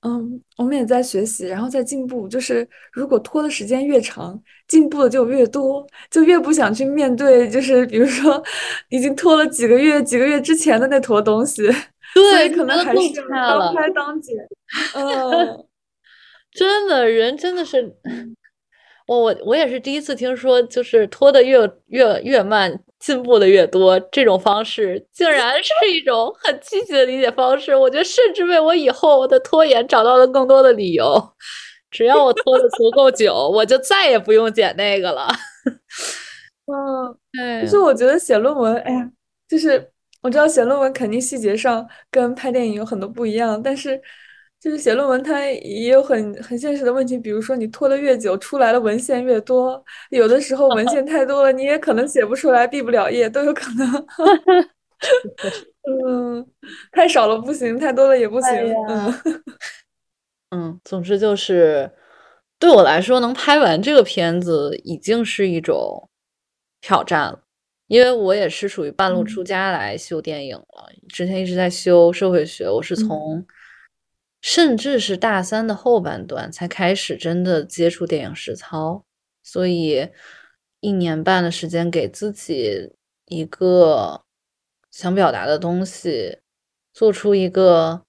[0.06, 2.28] 嗯，我们也在学习，然后在进步。
[2.28, 7.49] 就是如果拖的时间越长，进步的就越多，就越不想去面对。
[7.49, 8.43] 就是比如说，
[8.89, 11.64] 已经拖了几个月、几个月之前的那坨东西，
[12.14, 12.99] 对可能还是
[13.32, 14.36] 当拍当剪。
[14.93, 15.66] 嗯，
[16.53, 17.95] 真的，人真的是。
[19.08, 27.76] 我我我也是第一次听说，就是拖的越越越慢，进步的越多，这种方式竟然是一种很积极的理解方式。
[27.76, 31.16] 我觉得甚至为我以后的拖延找到了更多的理由。
[31.91, 35.28] 只要我拖的足够久，我就再也不用剪那个了。
[36.66, 37.62] 嗯，对。
[37.62, 39.08] 就是我觉得写论文，哎呀，
[39.47, 39.91] 就是
[40.24, 44.01] 我知道写论文肯定细节上跟拍电影有很多不一样，但是。
[44.66, 54.07] 就是写论文，它也有很很现实的问题，比如说你拖得越久，出来的文献越多，有的时候文献太多了，你也可能写不出来，毕不了业，都有可能。
[56.07, 56.43] 嗯，
[56.91, 58.49] 太少了不行，太多了也不行。
[58.89, 59.13] 嗯
[60.49, 61.91] 嗯，总之就是
[62.57, 66.09] 对我来说，能拍完这个片子已经是一种
[66.82, 67.39] 挑战了，
[67.86, 73.45] 因为我也是属于半路出家来修电影了，之前一直在修社会学，我是从。
[74.48, 79.04] 甚至是大三的后半段才开始真的接触电影实操，
[79.41, 80.08] 所以
[80.82, 82.91] 一年半的时间给自己
[83.26, 84.22] 一个
[84.91, 86.38] 想表达的东西，
[86.93, 88.04] 做出一个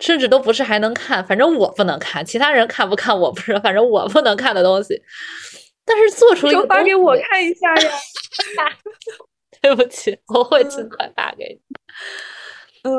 [0.00, 5.02] 甚至都不是还能看，反正我不能看，其他人看不看我不知道，反正我不能看的东西，
[5.86, 7.90] 但是做出一个发给我看一下呀，
[9.62, 11.58] 对不起，我会尽快发给
[12.84, 12.90] 你，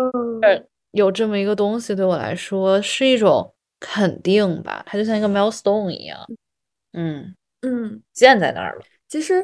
[0.41, 0.67] 嗯。
[0.93, 6.19] 有这么一个东西对我来说是一种肯定吧，它就像一个 milestone 一样，
[6.93, 8.85] 嗯嗯，建在那儿了。
[9.07, 9.43] 其实，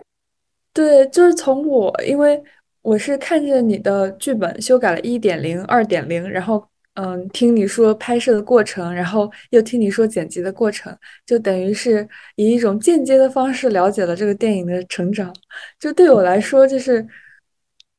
[0.73, 2.41] 对，就是从我，因为
[2.83, 10.95] 我是看着你的剧本修改了一点零、二点零，然后嗯，听你说拍摄的过程，然后又听你说剪辑的过程，
[11.25, 15.33] 就等于是以一种间接的方式了解了这个电影的成长。
[15.79, 17.05] 就对我来说，就是。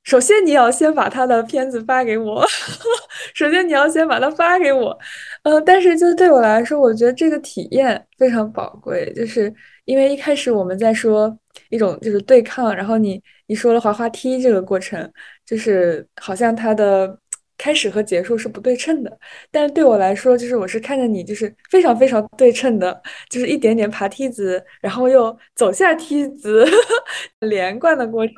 [0.03, 2.45] 首先，你要先把他的片子发给我。
[3.35, 4.99] 首先，你要先把它发给我。
[5.45, 9.53] 嗯，但是就对我来说，我觉得这个体验非常宝贵，就是
[9.85, 11.37] 因为一开始我们在说
[11.69, 15.11] 一种就是对抗，然后你你说了滑滑梯这个过程，
[15.47, 17.17] 就是好像他的
[17.61, 19.19] 开始和结束是不对称的。
[19.51, 26.65] 但是对我来说，就是我是看着你就是非常非常对称的，就是一点点爬梯子，然后又走下梯子，
[27.41, 28.35] 连贯的过程。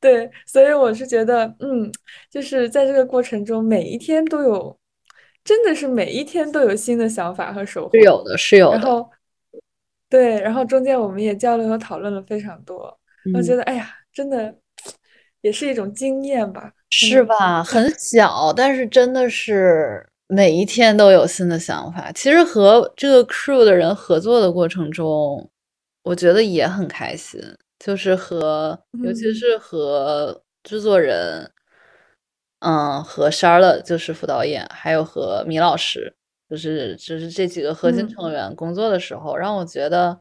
[0.00, 1.90] 对，所以我是觉得，嗯，
[2.30, 4.78] 就是在这个过程中，每一天都有，
[5.42, 7.90] 真的是每一天都有新的想法和收获。
[7.92, 8.76] 是有的，是有的。
[8.76, 9.10] 然后，
[10.08, 12.96] 对，然后中间我们也交流和讨论了非常多。
[13.34, 14.54] 我觉得，哎呀，真的
[15.42, 16.72] 也是一种经验吧。
[16.96, 17.62] 是吧？
[17.64, 22.12] 很小，但是真的是每一天都有新的想法。
[22.12, 25.50] 其实和这个 crew 的人合作的过程中，
[26.02, 27.40] 我觉得也很开心。
[27.78, 31.50] 就是和，尤其是和制作人，
[32.60, 36.14] 嗯，和 Charlotte 就是副导演，还有和米老师，
[36.48, 40.20] 就是就是这几个核心成员工作的时候，让我觉得。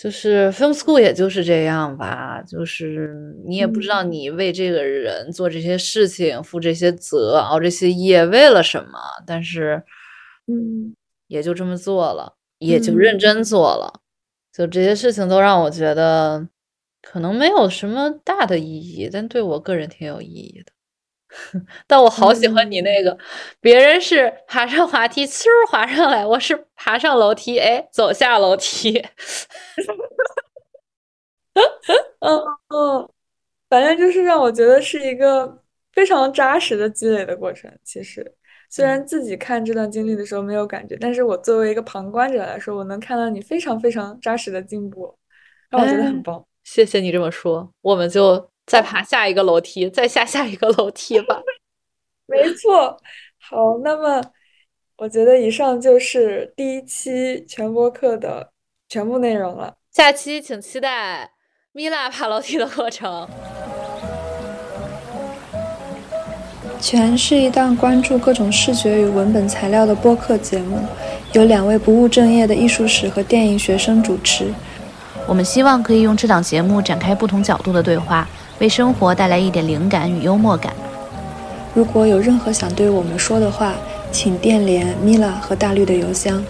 [0.00, 2.40] 就是 film school，也就是这样吧。
[2.46, 9.82] 就是你也不知道你为这个人做这些事情、负这些责、熬这些夜为了什么，但是，
[10.46, 10.94] 嗯，
[11.26, 14.00] 也就这么做了，也就认真做了。
[14.52, 16.46] 就这些事情都让我觉得，
[17.02, 20.70] 可能没有什么大的意义，但对我个人挺有意义的。
[21.86, 23.16] 但我好喜欢你那个，
[23.60, 28.98] 别人是爬上滑梯，嗖滑上来，我是爬上楼梯，哎，走下楼梯。
[32.20, 33.08] 嗯嗯，
[33.68, 35.62] 反正就是让我觉得是一个
[35.92, 37.70] 非常扎实的积累的过程。
[37.84, 38.34] 其实，
[38.70, 45.14] 虽然自己看这段经历的时候没有感觉，但是我作为一个旁观者来说，我能看到你非常非常扎实的进步，
[45.70, 46.44] 让我觉得很棒。
[46.64, 48.50] 谢谢你这么说，我们就。
[48.68, 51.40] 再爬下一个楼梯，再下下一个楼梯 吧。
[52.26, 52.96] 没错，
[53.40, 54.22] 好，那么
[54.98, 58.50] 我觉得以上就是第一期全播课的
[58.88, 59.74] 全部内容了。
[59.90, 61.30] 下期请期待
[61.72, 63.26] 米拉爬楼梯的过程。
[66.80, 70.78] 全是一档关注各种视觉与文本材料的播客节目，
[71.32, 74.52] 由两位不务正业的艺术史和电影学生主持。
[75.26, 78.28] 我们希望可以用这档节目展开不同角度的对话。
[78.58, 80.72] 为生活带来一点灵感与幽默感。
[81.74, 83.74] 如果有任何想对我们说的话，
[84.10, 86.42] 请电联米拉和大绿的邮箱。